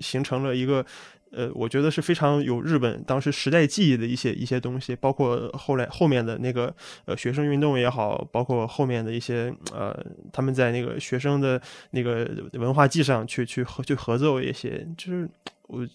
[0.00, 0.84] 形成了一个。
[1.32, 6.74] 呃，我觉得是非常有日本当时时代记忆的一些一些东西，包括后来后面的那个
[7.06, 9.98] 呃学生运动也好，包括后面的一些呃
[10.32, 11.60] 他们在那个学生的
[11.92, 15.28] 那个文化祭上去去合去合奏一些，就是
[15.68, 15.88] 我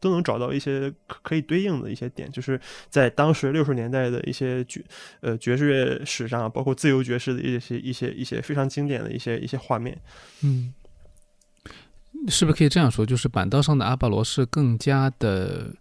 [0.00, 2.58] 都能找到一些可以对应的一些点，就是
[2.88, 4.82] 在当时六十年代的一些爵
[5.20, 9.98] 呃爵士乐史上，包括自由爵士的一些一些一些非常经典的一些一些画面，
[10.42, 10.72] 嗯。
[12.28, 13.04] 是不是可以这样说？
[13.04, 15.74] 就是板道上的阿巴罗是更加的，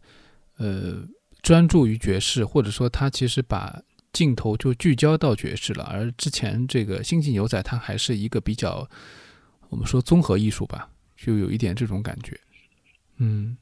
[0.58, 0.98] 呃，
[1.42, 3.82] 专注于爵士，或者说他其实把
[4.14, 5.84] 镜头就聚焦到爵士了。
[5.86, 8.88] 而之前这个星际牛仔，它还是一个比较，
[9.70, 12.40] 我们说综合艺术吧，就有一点这种感觉。
[13.18, 13.58] 嗯，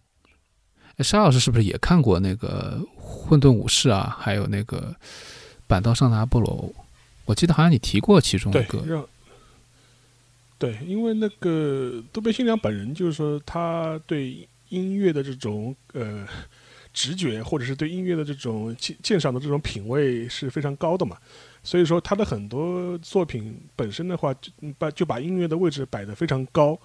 [0.97, 4.15] 哎，沙老师是不是也看过那个《混沌武士》啊？
[4.19, 4.95] 还有那个
[5.67, 6.73] 《板道上的阿波罗》？
[7.25, 9.07] 我记得好像你提过其中一对个。
[10.57, 16.25] 对，因为那个渡边信良本人就是说，他对音乐的这种呃
[16.93, 21.17] 直觉，或者是对音乐的这种鉴鉴赏的这种品味是非常高的嘛。
[21.61, 26.79] 所以说，他的很多作品本身的话，就把就把音乐的位置摆得非常高。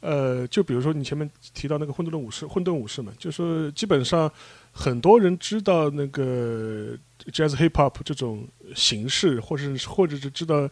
[0.00, 4.30] 呃，就比如说你前面提到那个混沌的武士，混沌武士嘛，就是基本上
[4.70, 6.96] 很多人知道那个
[7.32, 10.68] jazz hip hop 这种形式，或是或者是知道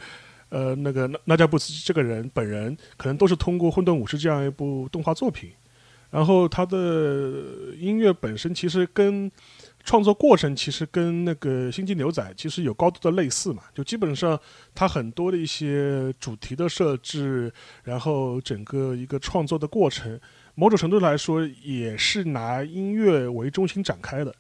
[0.55, 5.51] 呃那个那那加布斯这个人本人，可能都是通过《混沌武士》这样一部动画作品。
[6.11, 7.43] 然后他的
[7.77, 9.29] 音乐本身其实跟
[9.83, 14.39] 创作过程其实跟那个《星际牛仔》其实有高度的类似嘛，就基本上
[14.77, 17.53] 他很多的一些主题的设置，
[17.83, 20.21] 然后整个一个创作的过程，
[20.55, 24.33] 某种程度来说也是拿音乐为中心展开的。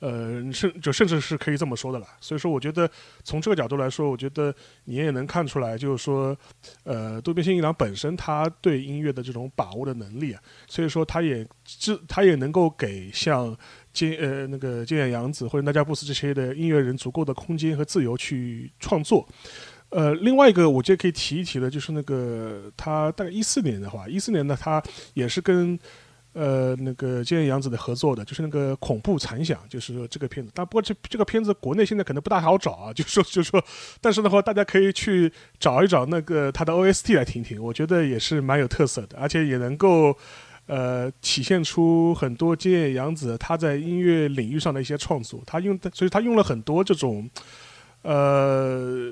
[0.00, 2.06] 呃，甚就甚至是可以这么说的了。
[2.20, 2.88] 所以说，我觉得
[3.24, 4.54] 从这个角度来说，我觉得
[4.84, 6.36] 你也能看出来，就是说，
[6.84, 13.56] 呃，渡边信一郎本身他对音乐的这种把握的能力啊，所以说他也这他也能够给像
[13.92, 19.28] 菅呃那个菅野洋子或者那加布斯这些的音乐人足够的空间和自由去创作。
[19.90, 24.82] 呃，另外一个我觉得可以提一提的，就是那个他大概一四年的话，一四年呢，他
[25.14, 25.78] 也是跟
[26.32, 30.52] 呃那个菅野洋子的合作的，就是那个恐怖残响，就是说这个片子。
[30.54, 33.62] 但不过这这个片子国内现在可能不大好找啊，就说就说，
[34.00, 40.16] 但是的话，大家可以去找一找那个 他的 OST 来听听，我觉得也是蛮有特色的，而且也能够。
[40.70, 47.26] 呃，体现出很多菅野洋子他在音乐领域上的一些创作，他用，所以他用了很多这种，
[48.02, 49.10] 呃，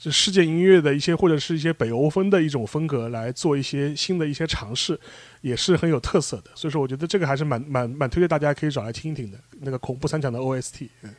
[0.00, 4.98] 就世界音乐的一些或者是一些北欧风的一种风格来做一些新的一些尝试，
[5.42, 6.50] 也是很有特色的。
[6.54, 10.88] 所以说，我觉得这个还是蛮蛮蛮推荐大家可以找来听一听的，那个恐怖三强的 OST。
[11.02, 11.14] 嗯